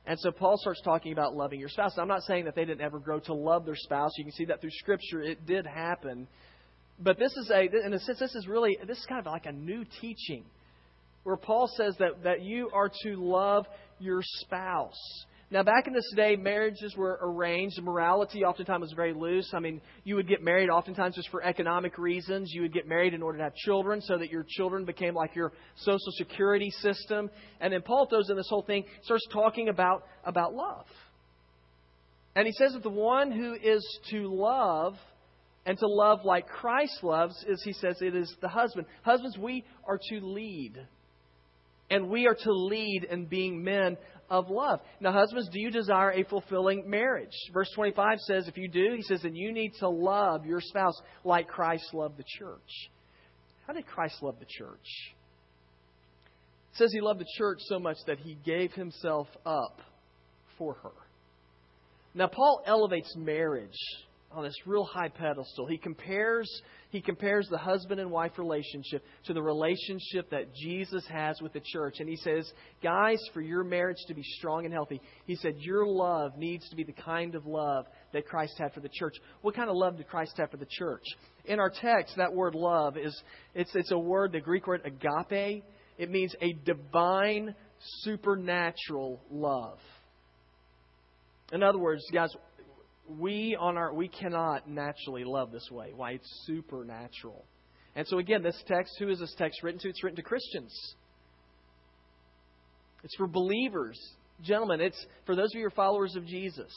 And 0.07 0.19
so 0.19 0.31
Paul 0.31 0.57
starts 0.57 0.81
talking 0.81 1.13
about 1.13 1.35
loving 1.35 1.59
your 1.59 1.69
spouse. 1.69 1.93
Now, 1.95 2.03
I'm 2.03 2.09
not 2.09 2.23
saying 2.23 2.45
that 2.45 2.55
they 2.55 2.65
didn't 2.65 2.81
ever 2.81 2.99
grow 2.99 3.19
to 3.21 3.33
love 3.33 3.65
their 3.65 3.75
spouse. 3.75 4.11
You 4.17 4.23
can 4.23 4.33
see 4.33 4.45
that 4.45 4.61
through 4.61 4.71
Scripture. 4.71 5.21
It 5.21 5.45
did 5.45 5.65
happen. 5.65 6.27
But 6.99 7.17
this 7.17 7.35
is 7.35 7.49
a, 7.49 7.61
in 7.61 7.93
a 7.93 7.99
sense, 7.99 8.19
this 8.19 8.35
is 8.35 8.47
really, 8.47 8.77
this 8.87 8.97
is 8.97 9.05
kind 9.07 9.19
of 9.19 9.31
like 9.31 9.45
a 9.45 9.51
new 9.51 9.83
teaching 10.01 10.45
where 11.23 11.37
Paul 11.37 11.67
says 11.75 11.95
that, 11.99 12.23
that 12.23 12.41
you 12.41 12.69
are 12.71 12.89
to 13.03 13.15
love 13.15 13.65
your 13.99 14.21
spouse. 14.21 15.25
Now, 15.51 15.61
back 15.61 15.85
in 15.85 15.93
this 15.93 16.11
day, 16.15 16.35
marriages 16.35 16.95
were 16.97 17.19
arranged. 17.21 17.79
Morality 17.81 18.43
oftentimes 18.43 18.81
was 18.81 18.93
very 18.93 19.13
loose. 19.13 19.51
I 19.53 19.59
mean, 19.59 19.79
you 20.03 20.15
would 20.15 20.27
get 20.27 20.41
married 20.43 20.69
oftentimes 20.69 21.15
just 21.15 21.29
for 21.29 21.43
economic 21.43 21.99
reasons. 21.99 22.51
You 22.51 22.63
would 22.63 22.73
get 22.73 22.87
married 22.87 23.13
in 23.13 23.21
order 23.21 23.37
to 23.37 23.43
have 23.43 23.53
children 23.55 24.01
so 24.01 24.17
that 24.17 24.31
your 24.31 24.43
children 24.47 24.85
became 24.85 25.13
like 25.13 25.35
your 25.35 25.53
social 25.77 26.11
security 26.17 26.71
system. 26.71 27.29
And 27.61 27.71
then 27.71 27.83
Paul 27.83 28.07
throws 28.07 28.29
in 28.31 28.37
this 28.37 28.49
whole 28.49 28.63
thing, 28.63 28.85
starts 29.03 29.25
talking 29.31 29.69
about, 29.69 30.03
about 30.25 30.55
love. 30.55 30.87
And 32.35 32.47
he 32.47 32.53
says 32.53 32.73
that 32.73 32.83
the 32.83 32.89
one 32.89 33.31
who 33.31 33.53
is 33.53 33.85
to 34.09 34.27
love 34.27 34.95
and 35.67 35.77
to 35.77 35.87
love 35.87 36.25
like 36.25 36.47
Christ 36.47 37.03
loves 37.03 37.35
is, 37.47 37.61
he 37.63 37.73
says, 37.73 37.97
it 38.01 38.15
is 38.15 38.35
the 38.41 38.49
husband. 38.49 38.87
Husbands, 39.03 39.37
we 39.37 39.63
are 39.87 39.99
to 40.09 40.19
lead. 40.21 40.73
And 41.89 42.09
we 42.09 42.25
are 42.25 42.35
to 42.35 42.51
lead 42.51 43.07
in 43.09 43.25
being 43.27 43.63
men 43.63 43.97
of 44.29 44.49
love. 44.49 44.79
Now, 44.99 45.11
husbands, 45.11 45.49
do 45.51 45.59
you 45.59 45.71
desire 45.71 46.11
a 46.11 46.23
fulfilling 46.23 46.89
marriage? 46.89 47.35
Verse 47.53 47.69
25 47.75 48.19
says, 48.19 48.47
if 48.47 48.57
you 48.57 48.69
do, 48.69 48.93
he 48.95 49.03
says, 49.03 49.21
then 49.21 49.35
you 49.35 49.51
need 49.51 49.73
to 49.79 49.89
love 49.89 50.45
your 50.45 50.61
spouse 50.61 50.99
like 51.23 51.47
Christ 51.47 51.93
loved 51.93 52.17
the 52.17 52.25
church. 52.39 52.89
How 53.67 53.73
did 53.73 53.85
Christ 53.85 54.21
love 54.21 54.35
the 54.39 54.45
church? 54.45 54.87
It 56.73 56.77
says 56.77 56.91
he 56.91 57.01
loved 57.01 57.19
the 57.19 57.27
church 57.37 57.59
so 57.67 57.79
much 57.79 57.97
that 58.07 58.19
he 58.19 58.37
gave 58.45 58.73
himself 58.73 59.27
up 59.45 59.79
for 60.57 60.73
her. 60.83 60.91
Now, 62.13 62.27
Paul 62.27 62.63
elevates 62.65 63.13
marriage 63.15 63.77
on 64.35 64.43
this 64.43 64.55
real 64.65 64.83
high 64.83 65.07
pedestal. 65.07 65.65
He 65.65 65.77
compares, 65.77 66.49
he 66.89 67.01
compares 67.01 67.47
the 67.49 67.57
husband 67.57 67.99
and 67.99 68.11
wife 68.11 68.33
relationship 68.37 69.03
to 69.25 69.33
the 69.33 69.41
relationship 69.41 70.29
that 70.31 70.53
Jesus 70.53 71.05
has 71.07 71.41
with 71.41 71.53
the 71.53 71.61
church. 71.63 71.95
And 71.99 72.09
he 72.09 72.17
says, 72.17 72.51
guys, 72.83 73.19
for 73.33 73.41
your 73.41 73.63
marriage 73.63 73.97
to 74.07 74.13
be 74.13 74.23
strong 74.37 74.65
and 74.65 74.73
healthy, 74.73 75.01
he 75.25 75.35
said, 75.35 75.55
your 75.59 75.87
love 75.87 76.37
needs 76.37 76.67
to 76.69 76.75
be 76.75 76.83
the 76.83 76.91
kind 76.91 77.35
of 77.35 77.45
love 77.45 77.85
that 78.13 78.27
Christ 78.27 78.55
had 78.57 78.73
for 78.73 78.81
the 78.81 78.89
church. 78.89 79.15
What 79.41 79.55
kind 79.55 79.69
of 79.69 79.75
love 79.77 79.97
did 79.97 80.07
Christ 80.07 80.33
have 80.37 80.51
for 80.51 80.57
the 80.57 80.67
church? 80.69 81.05
In 81.45 81.59
our 81.59 81.69
text, 81.69 82.17
that 82.17 82.33
word 82.33 82.55
love 82.55 82.97
is, 82.97 83.17
it's, 83.53 83.73
it's 83.75 83.91
a 83.91 83.99
word, 83.99 84.33
the 84.33 84.41
Greek 84.41 84.67
word 84.67 84.81
agape. 84.83 85.63
It 85.97 86.11
means 86.11 86.35
a 86.41 86.53
divine, 86.53 87.55
supernatural 88.01 89.21
love. 89.31 89.79
In 91.53 91.63
other 91.63 91.77
words, 91.77 92.03
guys, 92.11 92.29
we 93.07 93.55
on 93.59 93.77
our 93.77 93.93
we 93.93 94.07
cannot 94.07 94.69
naturally 94.69 95.23
love 95.23 95.51
this 95.51 95.69
way. 95.71 95.91
Why 95.95 96.11
it's 96.11 96.43
supernatural. 96.45 97.45
And 97.95 98.07
so 98.07 98.17
again, 98.17 98.43
this 98.43 98.61
text, 98.67 98.93
who 98.99 99.09
is 99.09 99.19
this 99.19 99.33
text 99.37 99.63
written 99.63 99.79
to? 99.81 99.89
It's 99.89 100.03
written 100.03 100.17
to 100.17 100.23
Christians. 100.23 100.73
It's 103.03 103.15
for 103.15 103.27
believers. 103.27 103.99
Gentlemen, 104.43 104.81
it's 104.81 105.05
for 105.25 105.35
those 105.35 105.53
of 105.53 105.55
you 105.55 105.61
who 105.61 105.67
are 105.67 105.71
followers 105.71 106.15
of 106.15 106.25
Jesus. 106.25 106.73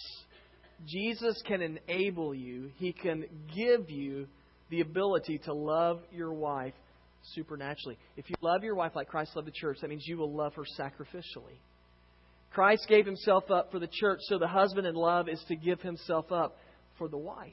Jesus 0.87 1.43
can 1.47 1.61
enable 1.61 2.35
you, 2.35 2.71
He 2.77 2.93
can 2.93 3.25
give 3.55 3.91
you 3.91 4.29
the 4.71 4.81
ability 4.81 5.38
to 5.45 5.53
love 5.53 6.01
your 6.12 6.33
wife 6.33 6.75
supernaturally. 7.35 7.99
If 8.17 8.29
you 8.31 8.37
love 8.43 8.62
your 8.62 8.75
wife 8.75 8.93
like 8.95 9.09
Christ 9.09 9.35
loved 9.35 9.49
the 9.49 9.53
church, 9.53 9.79
that 9.81 9.88
means 9.88 10.05
you 10.07 10.19
will 10.19 10.35
love 10.35 10.55
her 10.55 10.64
sacrificially. 10.79 11.59
Christ 12.52 12.87
gave 12.88 13.06
himself 13.06 13.50
up 13.50 13.70
for 13.70 13.78
the 13.78 13.88
church, 13.90 14.20
so 14.22 14.38
the 14.38 14.48
husband 14.48 14.87
in 14.87 14.94
love 14.94 15.28
is 15.28 15.42
to 15.48 15.56
give 15.56 15.80
himself 15.80 16.32
up 16.32 16.56
for 16.98 17.08
the 17.08 17.18
wife. 17.18 17.52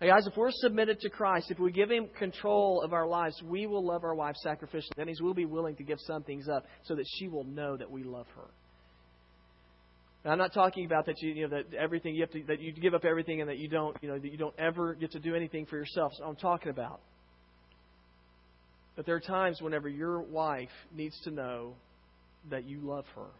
Guys, 0.00 0.26
if 0.26 0.36
we're 0.36 0.50
submitted 0.50 1.00
to 1.00 1.08
Christ, 1.08 1.50
if 1.50 1.58
we 1.58 1.72
give 1.72 1.90
Him 1.90 2.08
control 2.18 2.82
of 2.82 2.92
our 2.92 3.06
lives, 3.06 3.40
we 3.42 3.66
will 3.66 3.84
love 3.84 4.04
our 4.04 4.14
wife 4.14 4.36
sacrificially. 4.44 4.94
That 4.96 5.06
means 5.06 5.22
we'll 5.22 5.34
be 5.34 5.46
willing 5.46 5.76
to 5.76 5.82
give 5.82 5.98
some 6.00 6.22
things 6.22 6.46
up 6.48 6.66
so 6.84 6.94
that 6.94 7.06
she 7.18 7.28
will 7.28 7.44
know 7.44 7.76
that 7.76 7.90
we 7.90 8.02
love 8.02 8.26
her. 8.36 8.48
Now, 10.24 10.32
I'm 10.32 10.38
not 10.38 10.52
talking 10.52 10.84
about 10.84 11.06
that 11.06 11.16
you, 11.20 11.32
you 11.32 11.48
know 11.48 11.56
that 11.56 11.74
everything 11.74 12.14
you 12.14 12.22
have 12.22 12.30
to 12.32 12.42
that 12.48 12.60
you 12.60 12.72
give 12.72 12.92
up 12.92 13.04
everything 13.04 13.40
and 13.40 13.48
that 13.48 13.58
you 13.58 13.68
don't 13.68 13.96
you 14.02 14.08
know 14.08 14.18
that 14.18 14.30
you 14.30 14.36
don't 14.36 14.58
ever 14.58 14.94
get 14.94 15.12
to 15.12 15.20
do 15.20 15.34
anything 15.34 15.64
for 15.66 15.76
yourself. 15.76 16.12
So 16.18 16.24
I'm 16.24 16.36
talking 16.36 16.70
about. 16.70 17.00
But 18.96 19.06
there 19.06 19.14
are 19.14 19.20
times 19.20 19.60
whenever 19.62 19.88
your 19.88 20.20
wife 20.20 20.70
needs 20.94 21.18
to 21.24 21.30
know 21.30 21.74
that 22.50 22.64
you 22.64 22.80
love 22.80 23.06
her 23.16 23.30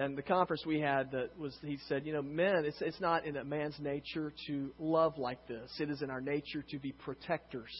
and 0.00 0.16
the 0.16 0.22
conference 0.22 0.64
we 0.64 0.80
had 0.80 1.10
that 1.10 1.38
was 1.38 1.54
he 1.62 1.78
said, 1.86 2.06
you 2.06 2.14
know, 2.14 2.22
men, 2.22 2.64
it's 2.64 2.80
it's 2.80 3.00
not 3.02 3.26
in 3.26 3.36
a 3.36 3.44
man's 3.44 3.78
nature 3.78 4.32
to 4.46 4.72
love 4.78 5.18
like 5.18 5.46
this. 5.46 5.70
It 5.78 5.90
is 5.90 6.00
in 6.00 6.08
our 6.08 6.22
nature 6.22 6.64
to 6.70 6.78
be 6.78 6.92
protectors, 6.92 7.70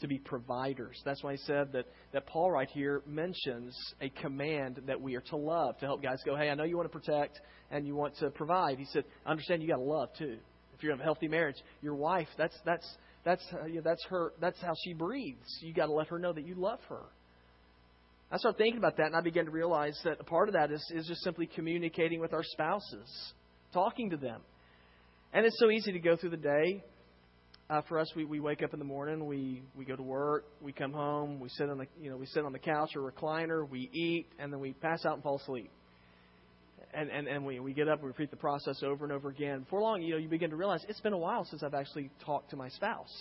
to 0.00 0.06
be 0.06 0.18
providers. 0.18 1.02
That's 1.04 1.24
why 1.24 1.32
he 1.32 1.38
said 1.38 1.72
that 1.72 1.86
that 2.12 2.28
Paul 2.28 2.52
right 2.52 2.68
here 2.70 3.02
mentions 3.04 3.76
a 4.00 4.10
command 4.10 4.80
that 4.86 5.00
we 5.00 5.16
are 5.16 5.22
to 5.22 5.36
love 5.36 5.76
to 5.78 5.86
help 5.86 6.04
guys 6.04 6.18
go, 6.24 6.36
hey, 6.36 6.50
I 6.50 6.54
know 6.54 6.62
you 6.62 6.76
want 6.76 6.90
to 6.90 6.96
protect 6.96 7.40
and 7.72 7.84
you 7.84 7.96
want 7.96 8.16
to 8.18 8.30
provide. 8.30 8.78
He 8.78 8.84
said, 8.84 9.02
understand 9.26 9.60
you 9.60 9.68
got 9.68 9.78
to 9.78 9.82
love 9.82 10.10
too. 10.16 10.36
If 10.76 10.84
you're 10.84 10.92
in 10.92 11.00
a 11.00 11.02
healthy 11.02 11.26
marriage, 11.26 11.56
your 11.82 11.96
wife, 11.96 12.28
that's 12.38 12.56
that's 12.64 12.86
that's 13.24 13.42
uh, 13.60 13.66
you 13.66 13.82
that's 13.82 14.04
her 14.08 14.34
that's 14.40 14.60
how 14.62 14.74
she 14.84 14.92
breathes. 14.92 15.58
You 15.62 15.74
got 15.74 15.86
to 15.86 15.92
let 15.92 16.06
her 16.06 16.20
know 16.20 16.32
that 16.32 16.46
you 16.46 16.54
love 16.54 16.78
her. 16.88 17.02
I 18.32 18.36
started 18.38 18.58
thinking 18.58 18.78
about 18.78 18.96
that, 18.98 19.06
and 19.06 19.16
I 19.16 19.20
began 19.20 19.46
to 19.46 19.50
realize 19.50 19.98
that 20.04 20.18
a 20.20 20.24
part 20.24 20.48
of 20.48 20.54
that 20.54 20.70
is, 20.70 20.84
is 20.94 21.06
just 21.06 21.22
simply 21.22 21.46
communicating 21.46 22.20
with 22.20 22.32
our 22.32 22.44
spouses, 22.44 23.32
talking 23.72 24.10
to 24.10 24.16
them. 24.16 24.40
And 25.32 25.44
it's 25.44 25.58
so 25.58 25.70
easy 25.70 25.92
to 25.92 25.98
go 25.98 26.16
through 26.16 26.30
the 26.30 26.36
day 26.36 26.84
uh, 27.70 27.82
for 27.88 28.00
us, 28.00 28.10
we, 28.16 28.24
we 28.24 28.40
wake 28.40 28.64
up 28.64 28.72
in 28.72 28.80
the 28.80 28.84
morning, 28.84 29.26
we, 29.26 29.62
we 29.76 29.84
go 29.84 29.94
to 29.94 30.02
work, 30.02 30.44
we 30.60 30.72
come 30.72 30.92
home, 30.92 31.38
we 31.38 31.48
sit 31.50 31.70
on 31.70 31.78
the 31.78 31.86
you 32.00 32.10
know 32.10 32.16
we 32.16 32.26
sit 32.26 32.44
on 32.44 32.52
the 32.52 32.58
couch 32.58 32.90
or 32.96 33.08
recliner, 33.08 33.68
we 33.68 33.88
eat, 33.92 34.26
and 34.40 34.52
then 34.52 34.58
we 34.58 34.72
pass 34.72 35.06
out 35.06 35.14
and 35.14 35.22
fall 35.22 35.36
asleep. 35.36 35.70
And 36.92 37.08
and, 37.10 37.28
and 37.28 37.46
we, 37.46 37.60
we 37.60 37.72
get 37.72 37.88
up, 37.88 38.02
we 38.02 38.08
repeat 38.08 38.32
the 38.32 38.36
process 38.36 38.82
over 38.82 39.04
and 39.04 39.12
over 39.12 39.28
again. 39.28 39.60
Before 39.60 39.80
long, 39.80 40.02
you 40.02 40.14
know, 40.14 40.16
you 40.18 40.28
begin 40.28 40.50
to 40.50 40.56
realize 40.56 40.84
it's 40.88 41.00
been 41.00 41.12
a 41.12 41.18
while 41.18 41.44
since 41.44 41.62
I've 41.62 41.74
actually 41.74 42.10
talked 42.26 42.50
to 42.50 42.56
my 42.56 42.68
spouse. 42.70 43.14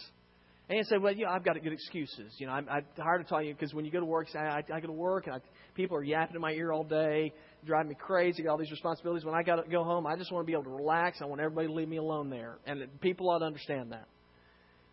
And 0.69 0.77
you 0.77 0.83
say, 0.83 0.97
well, 0.99 1.11
you 1.11 1.25
know, 1.25 1.31
I've 1.31 1.43
got 1.43 1.61
good 1.63 1.73
excuses. 1.73 2.35
You 2.37 2.45
know, 2.45 2.53
I'm, 2.53 2.69
I'm 2.69 2.83
to 2.95 3.23
tell 3.27 3.41
you 3.41 3.55
because 3.55 3.73
when 3.73 3.85
you 3.85 3.91
go 3.91 3.99
to 3.99 4.05
work, 4.05 4.29
say, 4.29 4.37
I, 4.37 4.59
I 4.71 4.79
go 4.79 4.85
to 4.85 4.93
work 4.93 5.25
and 5.25 5.35
I, 5.35 5.39
people 5.73 5.97
are 5.97 6.03
yapping 6.03 6.35
in 6.35 6.41
my 6.41 6.51
ear 6.51 6.71
all 6.71 6.83
day, 6.83 7.33
driving 7.65 7.89
me 7.89 7.95
crazy, 7.99 8.43
got 8.43 8.51
all 8.51 8.57
these 8.59 8.69
responsibilities. 8.69 9.25
When 9.25 9.33
I 9.33 9.41
got 9.41 9.55
to 9.55 9.69
go 9.69 9.83
home, 9.83 10.05
I 10.05 10.15
just 10.15 10.31
want 10.31 10.43
to 10.43 10.45
be 10.45 10.53
able 10.53 10.65
to 10.65 10.69
relax. 10.69 11.21
I 11.23 11.25
want 11.25 11.41
everybody 11.41 11.67
to 11.67 11.73
leave 11.73 11.89
me 11.89 11.97
alone 11.97 12.29
there. 12.29 12.59
And 12.67 12.83
people 13.01 13.31
ought 13.31 13.39
to 13.39 13.45
understand 13.45 13.93
that. 13.93 14.07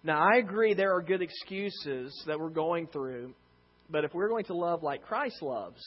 Now, 0.03 0.19
I 0.19 0.39
agree 0.39 0.73
there 0.73 0.95
are 0.95 1.03
good 1.03 1.21
excuses 1.21 2.25
that 2.27 2.39
we're 2.39 2.49
going 2.49 2.87
through, 2.87 3.35
but 3.91 4.05
if 4.05 4.15
we're 4.15 4.29
going 4.29 4.45
to 4.45 4.55
love 4.55 4.83
like 4.83 5.03
Christ 5.03 5.43
loves, 5.43 5.83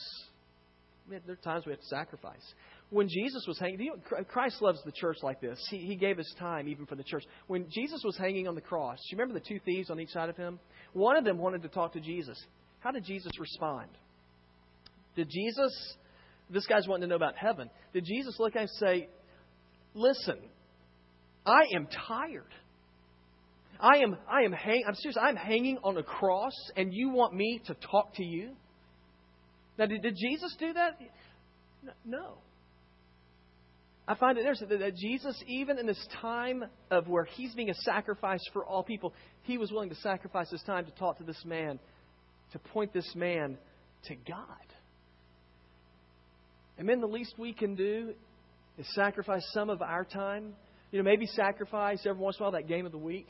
there 1.10 1.22
are 1.28 1.36
times 1.38 1.66
we 1.66 1.72
have 1.72 1.80
to 1.80 1.88
sacrifice. 1.88 2.54
When 2.92 3.08
Jesus 3.08 3.46
was 3.48 3.60
hanging, 3.60 3.80
you 3.82 3.92
know, 3.92 4.24
Christ 4.24 4.62
loves 4.62 4.80
the 4.84 4.92
church 4.92 5.18
like 5.22 5.40
this. 5.40 5.60
He, 5.70 5.78
he 5.78 5.96
gave 5.96 6.18
his 6.18 6.34
time 6.40 6.68
even 6.68 6.88
for 6.88 6.96
the 6.96 7.04
church. 7.04 7.24
When 7.46 7.68
Jesus 7.70 8.02
was 8.04 8.18
hanging 8.18 8.48
on 8.48 8.56
the 8.56 8.62
cross, 8.62 8.98
you 9.12 9.18
remember 9.18 9.40
the 9.40 9.46
two 9.46 9.60
thieves 9.64 9.92
on 9.92 10.00
each 10.00 10.10
side 10.10 10.30
of 10.30 10.36
him? 10.36 10.60
One 10.94 11.16
of 11.16 11.24
them 11.24 11.38
wanted 11.38 11.62
to 11.64 11.70
talk 11.70 11.94
to 11.94 12.00
Jesus. 12.00 12.44
How 12.80 12.92
did 12.92 13.04
Jesus 13.04 13.32
respond? 13.40 13.90
Did 15.16 15.30
Jesus, 15.30 15.96
this 16.50 16.66
guy's 16.66 16.88
wanting 16.88 17.02
to 17.02 17.08
know 17.08 17.16
about 17.16 17.36
heaven, 17.36 17.70
did 17.94 18.06
Jesus 18.06 18.38
look 18.40 18.56
at 18.56 18.64
him 18.64 18.70
and 18.70 18.90
say, 18.90 19.10
Listen, 19.94 20.40
I 21.46 21.62
am 21.76 21.88
tired. 22.08 22.54
I 23.80 23.98
am, 24.00 24.18
I 24.30 24.44
am 24.44 24.52
hang, 24.52 24.84
I'm 24.88 24.96
serious, 24.96 25.18
I'm 25.20 25.36
hanging 25.36 25.78
on 25.84 25.98
a 25.98 26.04
cross 26.04 26.54
and 26.76 26.94
you 26.94 27.10
want 27.10 27.34
me 27.34 27.62
to 27.68 27.76
talk 27.76 28.16
to 28.16 28.24
you? 28.24 28.52
Now, 29.78 29.86
did, 29.86 30.02
did 30.02 30.16
Jesus 30.16 30.56
do 30.60 30.74
that? 30.74 31.00
No. 32.04 32.40
I 34.10 34.16
find 34.16 34.40
it 34.40 34.42
interesting 34.42 34.70
that 34.70 34.96
Jesus, 34.96 35.40
even 35.46 35.78
in 35.78 35.86
this 35.86 36.04
time 36.20 36.66
of 36.90 37.08
where 37.08 37.26
he's 37.26 37.54
being 37.54 37.70
a 37.70 37.76
sacrifice 37.76 38.42
for 38.52 38.66
all 38.66 38.84
people, 38.84 39.14
he 39.44 39.60
was 39.60 39.72
willing 39.72 39.90
to 39.90 39.96
sacrifice 39.98 40.50
his 40.50 40.64
time 40.64 40.86
to 40.86 40.92
talk 40.92 41.20
to 41.20 41.24
this 41.24 41.40
man, 41.46 41.78
to 42.54 42.60
point 42.60 42.92
this 42.92 43.14
man 43.14 43.56
to 44.06 44.16
God. 44.16 44.66
And 46.80 46.90
then 46.90 47.02
the 47.02 47.08
least 47.08 47.36
we 47.38 47.54
can 47.54 47.76
do 47.76 48.16
is 48.80 48.88
sacrifice 48.96 49.48
some 49.54 49.70
of 49.70 49.84
our 49.84 50.06
time. 50.06 50.56
You 50.92 50.98
know, 50.98 51.04
maybe 51.04 51.28
sacrifice 51.28 52.00
every 52.08 52.20
once 52.20 52.38
in 52.38 52.42
a 52.42 52.44
while 52.46 52.54
that 52.54 52.68
game 52.68 52.88
of 52.88 52.92
the 52.92 52.98
week 52.98 53.28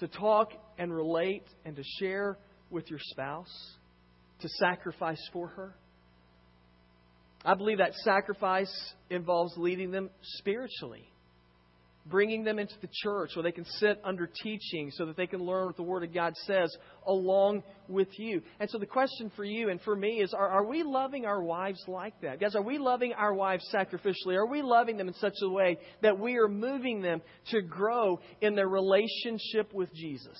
to 0.00 0.08
talk 0.08 0.52
and 0.78 0.90
relate 0.90 1.44
and 1.66 1.76
to 1.76 1.82
share 2.00 2.38
with 2.70 2.88
your 2.88 3.00
spouse, 3.02 3.52
to 4.40 4.48
sacrifice 4.48 5.20
for 5.34 5.48
her. 5.48 5.74
I 7.46 7.54
believe 7.54 7.78
that 7.78 7.94
sacrifice 7.94 8.72
involves 9.08 9.54
leading 9.56 9.90
them 9.90 10.10
spiritually 10.22 11.08
bringing 12.08 12.44
them 12.44 12.58
into 12.58 12.74
the 12.80 12.88
church 13.02 13.30
where 13.34 13.42
they 13.42 13.52
can 13.52 13.64
sit 13.64 14.00
under 14.04 14.28
teaching 14.42 14.90
so 14.92 15.06
that 15.06 15.16
they 15.16 15.26
can 15.26 15.40
learn 15.40 15.66
what 15.66 15.76
the 15.76 15.82
Word 15.82 16.04
of 16.04 16.14
God 16.14 16.34
says 16.46 16.74
along 17.06 17.62
with 17.88 18.08
you. 18.18 18.42
And 18.60 18.70
so 18.70 18.78
the 18.78 18.86
question 18.86 19.30
for 19.34 19.44
you 19.44 19.70
and 19.70 19.80
for 19.80 19.96
me 19.96 20.20
is 20.20 20.32
are, 20.32 20.48
are 20.48 20.64
we 20.64 20.82
loving 20.82 21.26
our 21.26 21.42
wives 21.42 21.82
like 21.88 22.14
that? 22.22 22.40
Guys, 22.40 22.54
are 22.54 22.62
we 22.62 22.78
loving 22.78 23.12
our 23.12 23.34
wives 23.34 23.66
sacrificially? 23.74 24.36
Are 24.36 24.46
we 24.46 24.62
loving 24.62 24.96
them 24.96 25.08
in 25.08 25.14
such 25.14 25.34
a 25.42 25.48
way 25.48 25.78
that 26.02 26.18
we 26.18 26.36
are 26.36 26.48
moving 26.48 27.00
them 27.00 27.22
to 27.50 27.60
grow 27.62 28.20
in 28.40 28.54
their 28.54 28.68
relationship 28.68 29.72
with 29.72 29.92
Jesus? 29.94 30.38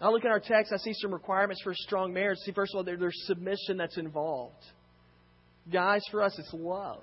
I 0.00 0.10
look 0.10 0.26
at 0.26 0.30
our 0.30 0.40
text, 0.40 0.72
I 0.74 0.76
see 0.76 0.92
some 0.92 1.12
requirements 1.12 1.62
for 1.62 1.70
a 1.70 1.76
strong 1.76 2.12
marriage. 2.12 2.36
See, 2.44 2.52
first 2.52 2.74
of 2.74 2.78
all, 2.78 2.84
there's 2.84 3.26
submission 3.26 3.78
that's 3.78 3.96
involved. 3.96 4.62
Guys, 5.72 6.02
for 6.10 6.22
us, 6.22 6.38
it's 6.38 6.52
love. 6.52 7.02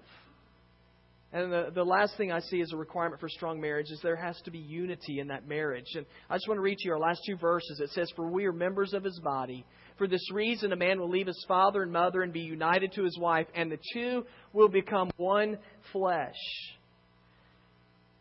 And 1.34 1.52
the, 1.52 1.72
the 1.74 1.84
last 1.84 2.16
thing 2.16 2.32
I 2.32 2.40
see 2.42 2.62
as 2.62 2.72
a 2.74 2.78
requirement 2.78 3.20
for 3.20 3.28
strong 3.28 3.60
marriage 3.60 3.88
is 3.90 4.00
there 4.04 4.16
has 4.16 4.40
to 4.46 4.52
be 4.52 4.60
unity 4.60 5.20
in 5.20 5.30
that 5.30 5.48
marriage. 5.48 5.88
And 5.96 6.06
I 6.30 6.36
just 6.36 6.48
want 6.48 6.60
to 6.60 6.62
read 6.62 6.78
to 6.78 6.88
you 6.88 6.94
our 6.94 7.00
last 7.00 7.22
two 7.26 7.38
verses. 7.38 7.80
It 7.80 7.90
says, 7.90 8.08
For 8.16 8.30
we 8.30 8.46
are 8.46 8.54
members 8.54 8.94
of 8.94 9.04
his 9.04 9.20
body. 9.20 9.66
For 9.98 10.08
this 10.08 10.32
reason, 10.32 10.72
a 10.72 10.76
man 10.76 11.00
will 11.00 11.10
leave 11.10 11.26
his 11.26 11.44
father 11.48 11.82
and 11.82 11.92
mother 11.92 12.22
and 12.22 12.32
be 12.32 12.42
united 12.42 12.94
to 12.94 13.04
his 13.04 13.18
wife, 13.18 13.48
and 13.56 13.72
the 13.72 13.80
two 13.94 14.26
will 14.54 14.70
become 14.70 15.10
one 15.18 15.58
flesh. 15.92 16.36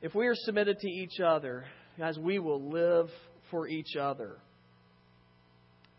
If 0.01 0.15
we 0.15 0.27
are 0.27 0.35
submitted 0.35 0.79
to 0.79 0.89
each 0.89 1.21
other, 1.21 1.67
guys, 1.99 2.19
we 2.19 2.39
will 2.39 2.71
live 2.71 3.11
for 3.51 3.69
each 3.69 3.95
other. 3.95 4.39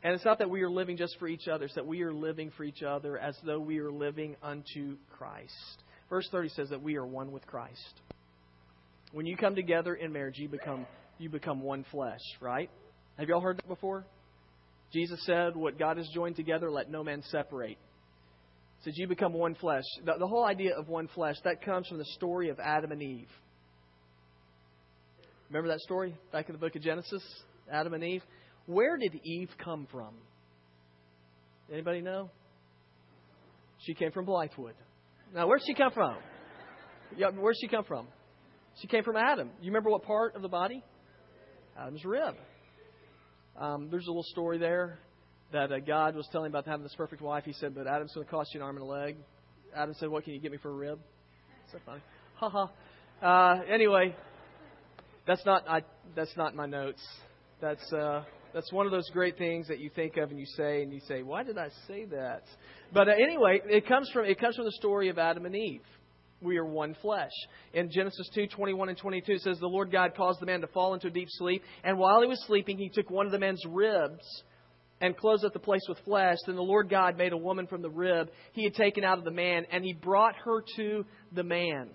And 0.03 0.13
it's 0.13 0.25
not 0.25 0.39
that 0.39 0.49
we 0.49 0.61
are 0.63 0.69
living 0.69 0.97
just 0.97 1.17
for 1.17 1.27
each 1.27 1.47
other, 1.47 1.65
it's 1.65 1.75
that 1.75 1.87
we 1.87 2.01
are 2.03 2.13
living 2.13 2.51
for 2.57 2.65
each 2.65 2.83
other 2.83 3.17
as 3.17 3.37
though 3.45 3.59
we 3.59 3.79
are 3.79 3.91
living 3.91 4.35
unto 4.43 4.97
Christ. 5.17 5.83
Verse 6.09 6.27
30 6.29 6.49
says 6.49 6.69
that 6.69 6.81
we 6.81 6.97
are 6.97 7.05
one 7.05 7.31
with 7.31 7.47
Christ. 7.47 8.01
When 9.13 9.25
you 9.25 9.37
come 9.37 9.55
together 9.55 9.95
in 9.95 10.11
marriage, 10.11 10.37
you 10.37 10.49
become 10.49 10.85
you 11.19 11.29
become 11.29 11.61
one 11.61 11.85
flesh, 11.91 12.19
right? 12.41 12.69
Have 13.17 13.29
you 13.29 13.35
all 13.35 13.41
heard 13.41 13.57
that 13.57 13.67
before? 13.67 14.03
Jesus 14.91 15.23
said, 15.25 15.55
What 15.55 15.79
God 15.79 15.97
has 15.97 16.09
joined 16.13 16.35
together, 16.35 16.69
let 16.69 16.89
no 16.89 17.03
man 17.03 17.23
separate. 17.29 17.77
He 18.79 18.89
says 18.89 18.97
you 18.97 19.07
become 19.07 19.31
one 19.31 19.55
flesh. 19.55 19.83
The, 20.05 20.13
the 20.19 20.27
whole 20.27 20.43
idea 20.43 20.75
of 20.75 20.89
one 20.89 21.07
flesh, 21.15 21.35
that 21.45 21.63
comes 21.63 21.87
from 21.87 21.99
the 21.99 22.05
story 22.15 22.49
of 22.49 22.59
Adam 22.59 22.91
and 22.91 23.01
Eve. 23.01 23.29
Remember 25.49 25.69
that 25.69 25.79
story 25.81 26.15
back 26.31 26.49
in 26.49 26.53
the 26.53 26.59
book 26.59 26.75
of 26.75 26.81
Genesis? 26.81 27.23
Adam 27.71 27.93
and 27.93 28.03
Eve? 28.03 28.23
Where 28.65 28.97
did 28.97 29.15
Eve 29.23 29.49
come 29.63 29.87
from? 29.91 30.13
Anybody 31.71 32.01
know? 32.01 32.29
She 33.85 33.93
came 33.93 34.11
from 34.11 34.25
Blythewood. 34.25 34.73
Now, 35.33 35.47
where'd 35.47 35.61
she 35.65 35.73
come 35.73 35.91
from? 35.91 36.17
Yeah, 37.17 37.29
where'd 37.31 37.55
she 37.59 37.67
come 37.67 37.83
from? 37.83 38.07
She 38.81 38.87
came 38.87 39.03
from 39.03 39.17
Adam. 39.17 39.49
You 39.61 39.71
remember 39.71 39.89
what 39.89 40.03
part 40.03 40.35
of 40.35 40.41
the 40.41 40.47
body? 40.47 40.83
Adam's 41.77 42.05
rib. 42.05 42.35
Um, 43.59 43.89
there's 43.91 44.05
a 44.05 44.09
little 44.09 44.23
story 44.23 44.57
there 44.57 44.99
that 45.51 45.71
uh, 45.71 45.79
God 45.79 46.15
was 46.15 46.27
telling 46.31 46.47
about 46.47 46.65
having 46.65 46.83
this 46.83 46.95
perfect 46.95 47.21
wife. 47.21 47.43
He 47.45 47.53
said, 47.53 47.75
"But 47.75 47.87
Adam's 47.87 48.13
going 48.13 48.25
to 48.25 48.31
cost 48.31 48.53
you 48.53 48.59
an 48.59 48.65
arm 48.65 48.77
and 48.77 48.83
a 48.83 48.87
leg." 48.87 49.15
Adam 49.75 49.93
said, 49.99 50.09
"What 50.09 50.23
can 50.23 50.33
you 50.33 50.39
get 50.39 50.51
me 50.51 50.57
for 50.57 50.71
a 50.71 50.75
rib?" 50.75 50.99
So 51.71 51.77
funny. 51.85 52.01
Ha 52.35 52.49
ha. 52.49 52.69
Uh, 53.21 53.61
anyway, 53.71 54.15
that's 55.27 55.45
not 55.45 55.67
I. 55.67 55.81
That's 56.15 56.35
not 56.35 56.55
my 56.55 56.65
notes. 56.65 57.01
That's 57.61 57.93
uh, 57.93 58.23
that's 58.53 58.71
one 58.71 58.85
of 58.85 58.91
those 58.91 59.09
great 59.11 59.37
things 59.37 59.67
that 59.67 59.79
you 59.79 59.89
think 59.89 60.17
of 60.17 60.29
and 60.29 60.39
you 60.39 60.45
say, 60.45 60.83
and 60.83 60.93
you 60.93 60.99
say, 61.07 61.23
"Why 61.23 61.43
did 61.43 61.57
I 61.57 61.69
say 61.87 62.05
that?" 62.05 62.43
But 62.93 63.09
uh, 63.09 63.13
anyway, 63.13 63.61
it 63.65 63.87
comes 63.87 64.09
from 64.11 64.25
it 64.25 64.39
comes 64.39 64.55
from 64.55 64.65
the 64.65 64.71
story 64.73 65.09
of 65.09 65.17
Adam 65.17 65.45
and 65.45 65.55
Eve. 65.55 65.81
We 66.41 66.57
are 66.57 66.65
one 66.65 66.95
flesh. 67.01 67.31
In 67.73 67.89
Genesis 67.89 68.29
2, 68.35 68.47
21 68.47 68.89
and 68.89 68.97
22, 68.97 69.31
it 69.31 69.41
says, 69.41 69.59
The 69.59 69.67
Lord 69.67 69.91
God 69.91 70.13
caused 70.15 70.41
the 70.41 70.45
man 70.45 70.59
to 70.59 70.67
fall 70.67 70.93
into 70.93 71.07
a 71.07 71.09
deep 71.11 71.29
sleep, 71.31 71.63
and 71.83 71.97
while 71.97 72.21
he 72.21 72.27
was 72.27 72.43
sleeping, 72.45 72.77
he 72.77 72.89
took 72.89 73.09
one 73.09 73.25
of 73.25 73.31
the 73.31 73.39
man's 73.39 73.63
ribs 73.65 74.43
and 74.99 75.17
closed 75.17 75.45
up 75.45 75.53
the 75.53 75.59
place 75.59 75.81
with 75.87 75.97
flesh. 75.99 76.37
Then 76.45 76.55
the 76.55 76.61
Lord 76.61 76.89
God 76.89 77.17
made 77.17 77.33
a 77.33 77.37
woman 77.37 77.67
from 77.67 77.81
the 77.81 77.89
rib 77.89 78.29
he 78.51 78.65
had 78.65 78.73
taken 78.73 79.03
out 79.03 79.17
of 79.17 79.23
the 79.23 79.31
man, 79.31 79.65
and 79.71 79.83
he 79.83 79.93
brought 79.93 80.35
her 80.43 80.63
to 80.77 81.05
the 81.31 81.43
man. 81.43 81.89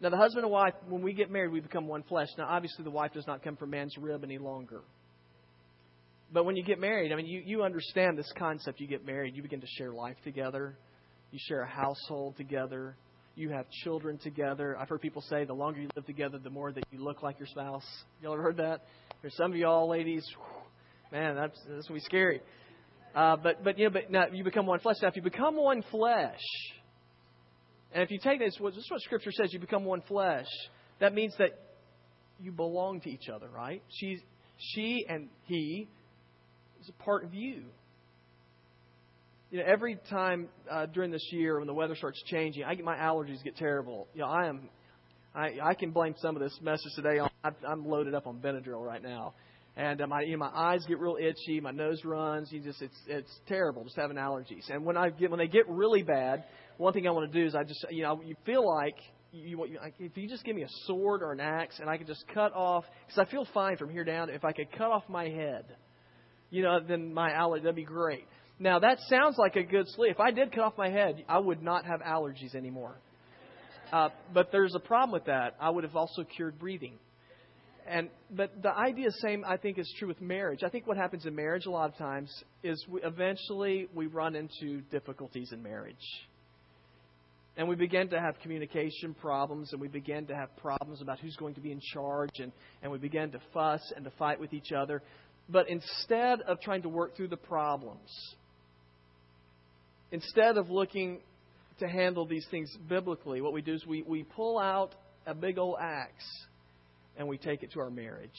Now, 0.00 0.10
the 0.10 0.16
husband 0.16 0.44
and 0.44 0.52
wife, 0.52 0.74
when 0.88 1.02
we 1.02 1.14
get 1.14 1.30
married, 1.30 1.52
we 1.52 1.60
become 1.60 1.86
one 1.86 2.02
flesh. 2.02 2.28
Now, 2.36 2.46
obviously, 2.48 2.84
the 2.84 2.90
wife 2.90 3.12
does 3.14 3.26
not 3.26 3.42
come 3.42 3.56
from 3.56 3.70
man's 3.70 3.96
rib 3.98 4.24
any 4.24 4.38
longer. 4.38 4.82
But 6.32 6.44
when 6.44 6.56
you 6.56 6.64
get 6.64 6.78
married, 6.78 7.12
I 7.12 7.16
mean, 7.16 7.26
you, 7.26 7.42
you 7.44 7.62
understand 7.62 8.18
this 8.18 8.30
concept. 8.36 8.80
You 8.80 8.86
get 8.88 9.06
married, 9.06 9.36
you 9.36 9.42
begin 9.42 9.60
to 9.60 9.66
share 9.78 9.92
life 9.92 10.16
together, 10.24 10.76
you 11.30 11.38
share 11.48 11.62
a 11.62 11.68
household 11.68 12.36
together, 12.36 12.96
you 13.36 13.50
have 13.50 13.66
children 13.84 14.18
together. 14.18 14.76
I've 14.78 14.88
heard 14.88 15.00
people 15.00 15.22
say 15.22 15.44
the 15.44 15.54
longer 15.54 15.80
you 15.80 15.88
live 15.94 16.04
together, 16.04 16.38
the 16.38 16.50
more 16.50 16.72
that 16.72 16.84
you 16.90 17.02
look 17.02 17.22
like 17.22 17.38
your 17.38 17.46
spouse. 17.46 17.86
Y'all 18.22 18.34
ever 18.34 18.42
heard 18.42 18.56
that? 18.56 18.82
There's 19.22 19.36
some 19.36 19.52
of 19.52 19.56
y'all 19.56 19.88
ladies, 19.88 20.26
man, 21.12 21.36
that's 21.36 21.58
that's 21.68 21.88
be 21.88 22.00
scary. 22.00 22.40
Uh, 23.14 23.36
but 23.36 23.62
but 23.62 23.78
you 23.78 23.84
know, 23.84 23.90
but 23.90 24.10
now 24.10 24.24
you 24.32 24.42
become 24.42 24.66
one 24.66 24.80
flesh. 24.80 24.96
Now, 25.00 25.08
if 25.08 25.16
you 25.16 25.22
become 25.22 25.56
one 25.56 25.82
flesh, 25.90 26.40
and 27.96 28.02
if 28.02 28.10
you 28.10 28.18
take 28.18 28.40
this, 28.40 28.58
this 28.60 28.76
is 28.76 28.90
what 28.90 29.00
Scripture 29.00 29.32
says, 29.32 29.54
you 29.54 29.58
become 29.58 29.86
one 29.86 30.02
flesh. 30.02 30.44
That 31.00 31.14
means 31.14 31.32
that 31.38 31.58
you 32.38 32.52
belong 32.52 33.00
to 33.00 33.10
each 33.10 33.30
other, 33.34 33.48
right? 33.48 33.82
She's, 33.88 34.20
she 34.58 35.06
and 35.08 35.30
he 35.44 35.88
is 36.82 36.90
a 36.90 37.02
part 37.02 37.24
of 37.24 37.32
you. 37.32 37.62
You 39.50 39.60
know, 39.60 39.64
every 39.66 39.98
time 40.10 40.48
uh, 40.70 40.84
during 40.84 41.10
this 41.10 41.26
year 41.32 41.56
when 41.56 41.66
the 41.66 41.72
weather 41.72 41.96
starts 41.96 42.22
changing, 42.26 42.64
I 42.64 42.74
get 42.74 42.84
my 42.84 42.96
allergies 42.96 43.42
get 43.42 43.56
terrible. 43.56 44.08
You 44.12 44.20
know, 44.20 44.28
I 44.28 44.48
am, 44.48 44.68
I 45.34 45.54
I 45.62 45.72
can 45.72 45.92
blame 45.92 46.16
some 46.18 46.36
of 46.36 46.42
this 46.42 46.58
message 46.60 46.92
today 46.96 47.18
on. 47.18 47.30
I'm 47.66 47.88
loaded 47.88 48.14
up 48.14 48.26
on 48.26 48.40
Benadryl 48.40 48.84
right 48.84 49.02
now, 49.02 49.32
and 49.74 50.02
uh, 50.02 50.06
my 50.06 50.20
you 50.20 50.32
know, 50.32 50.38
my 50.38 50.50
eyes 50.54 50.84
get 50.86 50.98
real 50.98 51.16
itchy, 51.18 51.60
my 51.60 51.70
nose 51.70 52.04
runs. 52.04 52.50
You 52.50 52.60
just 52.60 52.82
it's 52.82 52.98
it's 53.06 53.30
terrible 53.46 53.84
just 53.84 53.96
having 53.96 54.16
allergies. 54.16 54.68
And 54.68 54.84
when 54.84 54.98
I 54.98 55.08
get 55.10 55.30
when 55.30 55.38
they 55.38 55.48
get 55.48 55.68
really 55.68 56.02
bad, 56.02 56.44
one 56.78 56.92
thing 56.92 57.06
I 57.06 57.10
want 57.10 57.32
to 57.32 57.40
do 57.40 57.46
is 57.46 57.54
I 57.54 57.64
just, 57.64 57.84
you 57.90 58.02
know, 58.02 58.20
you 58.24 58.36
feel 58.44 58.66
like 58.66 58.96
you, 59.32 59.66
you, 59.66 59.78
if 59.98 60.16
you 60.16 60.28
just 60.28 60.44
give 60.44 60.56
me 60.56 60.62
a 60.62 60.68
sword 60.84 61.22
or 61.22 61.32
an 61.32 61.40
axe 61.40 61.78
and 61.80 61.88
I 61.88 61.96
could 61.96 62.06
just 62.06 62.24
cut 62.32 62.52
off, 62.54 62.84
because 63.06 63.26
I 63.26 63.30
feel 63.30 63.46
fine 63.52 63.76
from 63.76 63.90
here 63.90 64.04
down. 64.04 64.30
If 64.30 64.44
I 64.44 64.52
could 64.52 64.70
cut 64.72 64.90
off 64.90 65.04
my 65.08 65.28
head, 65.28 65.64
you 66.50 66.62
know, 66.62 66.78
then 66.80 67.12
my 67.12 67.32
allergy 67.32 67.64
that'd 67.64 67.76
be 67.76 67.84
great. 67.84 68.24
Now 68.58 68.78
that 68.78 68.98
sounds 69.08 69.36
like 69.38 69.56
a 69.56 69.62
good 69.62 69.86
sleep. 69.88 70.12
If 70.12 70.20
I 70.20 70.30
did 70.30 70.52
cut 70.52 70.62
off 70.62 70.78
my 70.78 70.88
head, 70.88 71.24
I 71.28 71.38
would 71.38 71.62
not 71.62 71.84
have 71.84 72.00
allergies 72.00 72.54
anymore. 72.54 72.96
Uh, 73.92 74.08
but 74.34 74.50
there's 74.50 74.74
a 74.74 74.80
problem 74.80 75.12
with 75.12 75.26
that. 75.26 75.54
I 75.60 75.70
would 75.70 75.84
have 75.84 75.94
also 75.94 76.24
cured 76.24 76.58
breathing. 76.58 76.94
And 77.88 78.08
but 78.30 78.62
the 78.62 78.76
idea 78.76 79.10
same 79.22 79.44
I 79.46 79.58
think 79.58 79.78
is 79.78 79.92
true 79.98 80.08
with 80.08 80.20
marriage. 80.20 80.60
I 80.64 80.68
think 80.68 80.86
what 80.86 80.96
happens 80.96 81.24
in 81.24 81.36
marriage 81.36 81.66
a 81.66 81.70
lot 81.70 81.90
of 81.90 81.96
times 81.96 82.32
is 82.64 82.84
we, 82.88 83.00
eventually 83.02 83.88
we 83.94 84.06
run 84.06 84.34
into 84.34 84.80
difficulties 84.90 85.52
in 85.52 85.62
marriage. 85.62 85.94
And 87.56 87.68
we 87.68 87.74
begin 87.74 88.08
to 88.10 88.20
have 88.20 88.38
communication 88.40 89.14
problems 89.14 89.72
and 89.72 89.80
we 89.80 89.88
begin 89.88 90.26
to 90.26 90.34
have 90.34 90.54
problems 90.58 91.00
about 91.00 91.18
who's 91.20 91.36
going 91.36 91.54
to 91.54 91.60
be 91.60 91.72
in 91.72 91.80
charge 91.80 92.38
and, 92.38 92.52
and 92.82 92.92
we 92.92 92.98
begin 92.98 93.30
to 93.32 93.40
fuss 93.54 93.80
and 93.96 94.04
to 94.04 94.10
fight 94.18 94.38
with 94.38 94.52
each 94.52 94.72
other. 94.72 95.02
But 95.48 95.68
instead 95.68 96.42
of 96.42 96.60
trying 96.60 96.82
to 96.82 96.88
work 96.88 97.16
through 97.16 97.28
the 97.28 97.36
problems, 97.36 98.10
instead 100.10 100.58
of 100.58 100.68
looking 100.70 101.20
to 101.78 101.88
handle 101.88 102.26
these 102.26 102.46
things 102.50 102.70
biblically, 102.88 103.40
what 103.40 103.54
we 103.54 103.62
do 103.62 103.74
is 103.74 103.86
we, 103.86 104.02
we 104.02 104.22
pull 104.22 104.58
out 104.58 104.94
a 105.26 105.34
big 105.34 105.58
old 105.58 105.76
axe 105.80 106.46
and 107.16 107.26
we 107.26 107.38
take 107.38 107.62
it 107.62 107.72
to 107.72 107.80
our 107.80 107.90
marriage. 107.90 108.30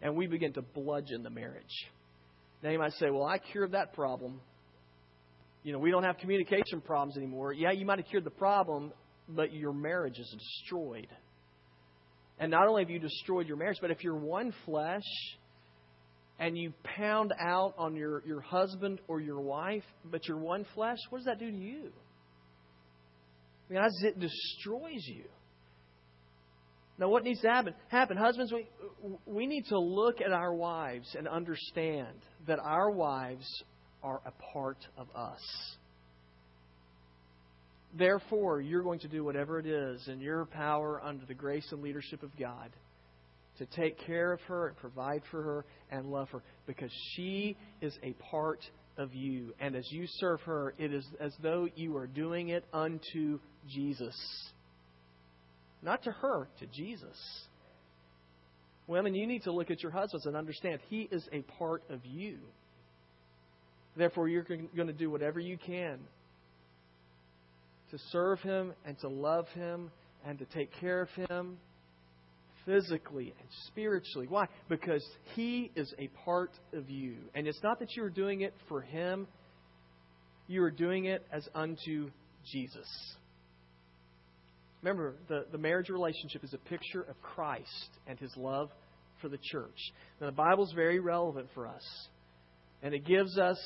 And 0.00 0.16
we 0.16 0.26
begin 0.26 0.52
to 0.54 0.62
bludgeon 0.62 1.22
the 1.22 1.30
marriage. 1.30 1.86
Now 2.62 2.70
you 2.70 2.78
might 2.78 2.92
say, 2.94 3.10
well, 3.10 3.24
I 3.24 3.38
cured 3.38 3.72
that 3.72 3.94
problem. 3.94 4.40
You 5.62 5.72
know, 5.72 5.78
we 5.78 5.90
don't 5.90 6.02
have 6.02 6.18
communication 6.18 6.80
problems 6.80 7.16
anymore. 7.16 7.52
Yeah, 7.52 7.70
you 7.70 7.86
might 7.86 7.98
have 7.98 8.08
cured 8.08 8.24
the 8.24 8.30
problem, 8.30 8.92
but 9.28 9.52
your 9.52 9.72
marriage 9.72 10.18
is 10.18 10.34
destroyed. 10.36 11.08
And 12.38 12.50
not 12.50 12.66
only 12.66 12.82
have 12.82 12.90
you 12.90 12.98
destroyed 12.98 13.46
your 13.46 13.56
marriage, 13.56 13.78
but 13.80 13.90
if 13.90 14.02
you're 14.02 14.16
one 14.16 14.52
flesh 14.64 15.02
and 16.40 16.58
you 16.58 16.72
pound 16.82 17.32
out 17.38 17.74
on 17.78 17.94
your, 17.94 18.22
your 18.26 18.40
husband 18.40 19.00
or 19.06 19.20
your 19.20 19.40
wife, 19.40 19.84
but 20.04 20.26
you're 20.26 20.38
one 20.38 20.66
flesh, 20.74 20.98
what 21.10 21.18
does 21.18 21.26
that 21.26 21.38
do 21.38 21.50
to 21.50 21.56
you? 21.56 21.92
I 23.70 23.72
mean, 23.72 23.82
it 24.02 24.18
destroys 24.18 25.06
you. 25.06 25.24
Now, 26.98 27.08
what 27.08 27.24
needs 27.24 27.40
to 27.40 27.48
happen? 27.48 27.74
Happen, 27.88 28.16
husbands. 28.16 28.52
We 28.52 28.66
we 29.24 29.46
need 29.46 29.64
to 29.70 29.78
look 29.78 30.20
at 30.20 30.32
our 30.32 30.54
wives 30.54 31.14
and 31.16 31.26
understand 31.26 32.16
that 32.46 32.58
our 32.58 32.90
wives 32.90 33.46
are 34.02 34.20
a 34.24 34.32
part 34.52 34.78
of 34.96 35.08
us. 35.14 35.40
Therefore, 37.96 38.60
you're 38.60 38.82
going 38.82 39.00
to 39.00 39.08
do 39.08 39.22
whatever 39.22 39.58
it 39.58 39.66
is 39.66 40.08
in 40.08 40.20
your 40.20 40.46
power 40.46 41.00
under 41.04 41.26
the 41.26 41.34
grace 41.34 41.66
and 41.72 41.82
leadership 41.82 42.22
of 42.22 42.30
God 42.38 42.70
to 43.58 43.66
take 43.66 43.98
care 44.06 44.32
of 44.32 44.40
her 44.42 44.68
and 44.68 44.76
provide 44.78 45.22
for 45.30 45.42
her 45.42 45.64
and 45.90 46.06
love 46.10 46.28
her 46.30 46.42
because 46.66 46.90
she 47.14 47.56
is 47.82 47.96
a 48.02 48.12
part 48.30 48.60
of 48.96 49.14
you. 49.14 49.52
And 49.60 49.76
as 49.76 49.86
you 49.90 50.06
serve 50.06 50.40
her, 50.42 50.74
it 50.78 50.92
is 50.92 51.04
as 51.20 51.34
though 51.42 51.68
you 51.74 51.96
are 51.96 52.06
doing 52.06 52.48
it 52.48 52.64
unto 52.72 53.38
Jesus. 53.68 54.16
Not 55.82 56.02
to 56.04 56.12
her, 56.12 56.48
to 56.60 56.66
Jesus. 56.66 57.16
Women, 58.86 59.14
you 59.14 59.26
need 59.26 59.42
to 59.44 59.52
look 59.52 59.70
at 59.70 59.82
your 59.82 59.92
husbands 59.92 60.26
and 60.26 60.36
understand 60.36 60.80
he 60.88 61.08
is 61.10 61.26
a 61.32 61.42
part 61.58 61.82
of 61.90 62.00
you. 62.04 62.38
Therefore, 63.96 64.28
you're 64.28 64.42
going 64.44 64.86
to 64.86 64.92
do 64.92 65.10
whatever 65.10 65.38
you 65.38 65.58
can 65.58 65.98
to 67.90 67.98
serve 68.10 68.40
him 68.40 68.72
and 68.86 68.98
to 69.00 69.08
love 69.08 69.46
him 69.48 69.90
and 70.26 70.38
to 70.38 70.46
take 70.46 70.70
care 70.80 71.02
of 71.02 71.08
him 71.28 71.58
physically 72.64 73.34
and 73.38 73.48
spiritually. 73.66 74.26
Why? 74.28 74.46
Because 74.68 75.04
he 75.34 75.70
is 75.76 75.92
a 75.98 76.08
part 76.24 76.52
of 76.72 76.88
you. 76.88 77.16
And 77.34 77.46
it's 77.46 77.62
not 77.62 77.80
that 77.80 77.94
you 77.96 78.04
are 78.04 78.10
doing 78.10 78.42
it 78.42 78.54
for 78.68 78.80
him, 78.80 79.26
you 80.48 80.62
are 80.62 80.70
doing 80.70 81.04
it 81.04 81.24
as 81.32 81.46
unto 81.54 82.10
Jesus. 82.50 82.88
Remember, 84.82 85.14
the, 85.28 85.46
the 85.52 85.58
marriage 85.58 85.88
relationship 85.88 86.42
is 86.42 86.54
a 86.54 86.68
picture 86.68 87.02
of 87.02 87.20
Christ 87.22 87.90
and 88.06 88.18
his 88.18 88.32
love 88.36 88.70
for 89.20 89.28
the 89.28 89.38
church. 89.38 89.78
Now, 90.20 90.26
the 90.26 90.32
Bible 90.32 90.64
is 90.64 90.72
very 90.72 90.98
relevant 90.98 91.48
for 91.54 91.68
us, 91.68 91.84
and 92.82 92.94
it 92.94 93.04
gives 93.04 93.38
us 93.38 93.58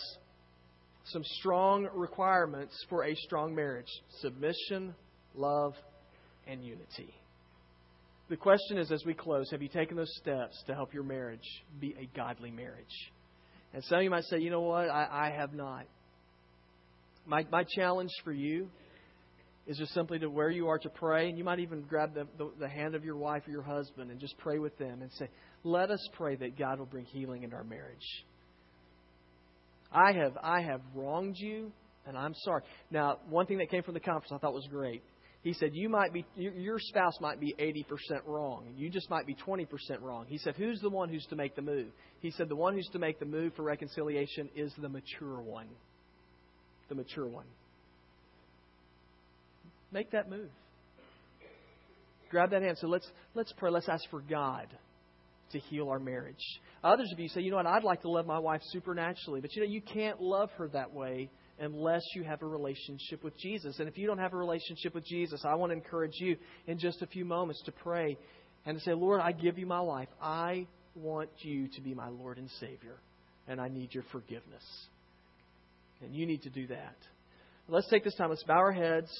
some 1.07 1.23
strong 1.39 1.89
requirements 1.95 2.75
for 2.89 3.05
a 3.05 3.15
strong 3.15 3.55
marriage 3.55 3.91
submission, 4.21 4.95
love, 5.35 5.75
and 6.47 6.65
unity. 6.65 7.15
The 8.29 8.37
question 8.37 8.79
is, 8.79 8.91
as 8.91 9.05
we 9.05 9.15
close, 9.15 9.51
have 9.53 9.63
you 9.63 9.69
taken 9.69 9.97
those 9.97 10.13
steps 10.17 10.61
to 10.67 10.75
help 10.75 10.93
your 10.93 11.05
marriage 11.05 11.47
be 11.81 11.95
a 11.99 12.07
godly 12.17 12.51
marriage? 12.51 13.13
And 13.73 13.85
some 13.85 13.99
of 13.99 14.05
you 14.05 14.11
might 14.11 14.25
say, 14.25 14.39
you 14.39 14.51
know 14.51 14.63
what, 14.63 14.89
I, 14.89 15.09
I 15.11 15.31
have 15.37 15.53
not. 15.53 15.87
My, 17.25 17.47
my 17.51 17.65
challenge 17.77 18.11
for 18.25 18.33
you 18.33 18.69
is 19.67 19.79
just 19.79 19.93
simply 19.95 20.19
to 20.21 20.31
where 20.31 20.51
you 20.51 20.69
are 20.69 20.79
to 20.79 20.89
pray, 20.89 21.29
and 21.29 21.39
you 21.39 21.45
might 21.45 21.59
even 21.61 21.83
grab 21.83 22.15
the, 22.15 22.27
the, 22.39 22.51
the, 22.61 22.69
hand 22.69 22.95
of 22.95 23.05
your 23.05 23.17
wife 23.17 23.43
or 23.47 23.51
your 23.51 23.63
husband 23.63 24.11
and 24.11 24.21
just 24.21 24.37
pray 24.39 24.59
with 24.59 24.77
them 24.79 25.03
and 25.03 25.11
say, 25.13 25.29
Let 25.65 25.91
us 25.91 26.09
pray 26.15 26.37
that 26.37 26.57
God 26.59 26.79
will 26.79 26.87
bring 26.87 27.05
healing 27.05 27.43
in 27.43 27.53
our 27.53 27.65
marriage. 27.65 28.25
I 29.93 30.13
have 30.13 30.37
I 30.43 30.61
have 30.63 30.81
wronged 30.95 31.37
you, 31.39 31.73
and 32.07 32.17
I'm 32.17 32.35
sorry. 32.45 32.63
Now, 32.91 33.19
one 33.29 33.47
thing 33.47 33.59
that 33.59 33.71
came 33.71 33.83
from 33.83 33.95
the 33.95 34.01
conference 34.01 34.33
I 34.33 34.39
thought 34.39 34.55
was 34.55 34.67
great. 34.71 35.03
He 35.43 35.53
said, 35.53 35.71
You 35.75 35.89
might 35.89 36.13
be 36.13 36.27
your 36.35 36.79
spouse 36.79 37.21
might 37.21 37.39
be 37.39 37.55
eighty 37.59 37.85
percent 37.85 38.23
wrong, 38.27 38.65
and 38.67 38.77
you 38.77 38.91
just 38.91 39.09
might 39.09 39.27
be 39.27 39.35
twenty 39.35 39.65
percent 39.65 40.01
wrong. 40.01 40.27
He 40.29 40.39
said, 40.39 40.57
Who's 40.57 40.81
the 40.81 40.91
one 40.91 41.09
who's 41.09 41.25
to 41.27 41.37
make 41.37 41.55
the 41.55 41.63
move? 41.63 41.87
He 42.21 42.33
said, 42.33 42.49
The 42.49 42.57
one 42.57 42.75
who's 42.75 42.89
to 42.93 42.99
make 42.99 43.21
the 43.21 43.27
move 43.27 43.53
for 43.55 43.63
reconciliation 43.63 44.49
is 44.57 44.73
the 44.79 44.89
mature 44.89 45.41
one. 45.41 45.69
The 46.89 46.97
mature 46.97 47.29
one. 47.29 47.47
Make 49.93 50.11
that 50.11 50.29
move. 50.29 50.51
Grab 52.31 52.51
that 52.51 52.63
hand. 52.63 52.79
So 52.81 52.89
let's 52.89 53.09
let's 53.35 53.53
pray. 53.57 53.71
Let's 53.71 53.89
ask 53.89 54.03
for 54.11 54.21
God 54.21 54.67
to 55.53 55.59
heal 55.59 55.89
our 55.89 55.99
marriage. 55.99 56.61
Others 56.83 57.11
of 57.13 57.19
you 57.19 57.29
say, 57.29 57.41
you 57.41 57.51
know 57.51 57.57
what, 57.57 57.67
I'd 57.67 57.85
like 57.85 58.03
to 58.03 58.11
love 58.11 58.27
my 58.27 58.39
wife 58.39 58.61
supernaturally, 58.71 59.41
but 59.41 59.55
you 59.55 59.63
know, 59.63 59.69
you 59.69 59.81
can't 59.81 60.21
love 60.21 60.51
her 60.59 60.69
that 60.69 60.93
way 60.93 61.31
unless 61.59 62.03
you 62.15 62.23
have 62.23 62.43
a 62.43 62.47
relationship 62.47 63.25
with 63.25 63.37
Jesus. 63.39 63.79
And 63.79 63.89
if 63.89 63.97
you 63.97 64.07
don't 64.07 64.19
have 64.19 64.35
a 64.35 64.37
relationship 64.37 64.95
with 64.95 65.05
Jesus, 65.05 65.43
I 65.45 65.55
want 65.55 65.71
to 65.71 65.77
encourage 65.77 66.15
you 66.15 66.37
in 66.67 66.79
just 66.79 67.03
a 67.03 67.07
few 67.07 67.25
moments 67.25 67.63
to 67.65 67.73
pray 67.73 68.19
and 68.67 68.77
to 68.77 68.85
say, 68.85 68.93
Lord, 68.93 69.21
I 69.21 69.33
give 69.33 69.59
you 69.59 69.67
my 69.67 69.79
life. 69.79 70.09
I 70.21 70.67
want 70.95 71.31
you 71.39 71.69
to 71.69 71.81
be 71.81 71.95
my 71.95 72.09
Lord 72.09 72.39
and 72.39 72.51
Savior, 72.61 72.97
and 73.49 73.61
I 73.61 73.69
need 73.69 73.95
your 73.95 74.05
forgiveness. 74.13 74.65
And 76.03 76.15
you 76.15 76.27
need 76.27 76.43
to 76.43 76.51
do 76.51 76.67
that. 76.69 76.97
Let's 77.69 77.89
take 77.89 78.05
this 78.05 78.15
time. 78.15 78.31
Let's 78.31 78.45
bow 78.45 78.59
our 78.59 78.73
heads. 78.73 79.11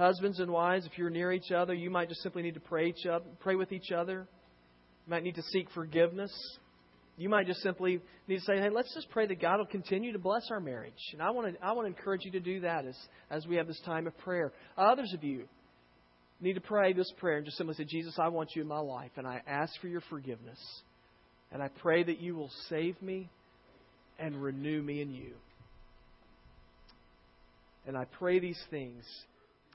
Husbands 0.00 0.40
and 0.40 0.50
wives, 0.50 0.86
if 0.86 0.96
you're 0.96 1.10
near 1.10 1.30
each 1.30 1.52
other, 1.52 1.74
you 1.74 1.90
might 1.90 2.08
just 2.08 2.22
simply 2.22 2.40
need 2.40 2.54
to 2.54 2.60
pray, 2.60 2.88
each 2.88 3.04
other, 3.04 3.26
pray 3.40 3.54
with 3.54 3.70
each 3.70 3.92
other. 3.92 4.26
You 5.06 5.10
might 5.10 5.22
need 5.22 5.34
to 5.34 5.42
seek 5.42 5.70
forgiveness. 5.74 6.32
You 7.18 7.28
might 7.28 7.46
just 7.46 7.60
simply 7.60 8.00
need 8.26 8.38
to 8.38 8.44
say, 8.46 8.56
hey, 8.56 8.70
let's 8.70 8.94
just 8.94 9.10
pray 9.10 9.26
that 9.26 9.42
God 9.42 9.58
will 9.58 9.66
continue 9.66 10.14
to 10.14 10.18
bless 10.18 10.48
our 10.50 10.58
marriage. 10.58 10.94
And 11.12 11.20
I 11.20 11.28
want 11.28 11.54
to, 11.54 11.62
I 11.62 11.72
want 11.72 11.86
to 11.86 11.94
encourage 11.94 12.24
you 12.24 12.30
to 12.30 12.40
do 12.40 12.60
that 12.60 12.86
as, 12.86 12.96
as 13.30 13.46
we 13.46 13.56
have 13.56 13.66
this 13.66 13.78
time 13.84 14.06
of 14.06 14.16
prayer. 14.16 14.52
Others 14.78 15.12
of 15.12 15.22
you 15.22 15.44
need 16.40 16.54
to 16.54 16.62
pray 16.62 16.94
this 16.94 17.12
prayer 17.18 17.36
and 17.36 17.44
just 17.44 17.58
simply 17.58 17.74
say, 17.74 17.84
Jesus, 17.84 18.14
I 18.18 18.28
want 18.28 18.56
you 18.56 18.62
in 18.62 18.68
my 18.68 18.80
life, 18.80 19.10
and 19.18 19.26
I 19.26 19.42
ask 19.46 19.78
for 19.82 19.88
your 19.88 20.00
forgiveness. 20.08 20.58
And 21.52 21.62
I 21.62 21.68
pray 21.68 22.04
that 22.04 22.22
you 22.22 22.34
will 22.36 22.50
save 22.70 23.02
me 23.02 23.28
and 24.18 24.42
renew 24.42 24.80
me 24.82 25.02
in 25.02 25.12
you. 25.12 25.32
And 27.86 27.98
I 27.98 28.06
pray 28.18 28.38
these 28.38 28.62
things 28.70 29.04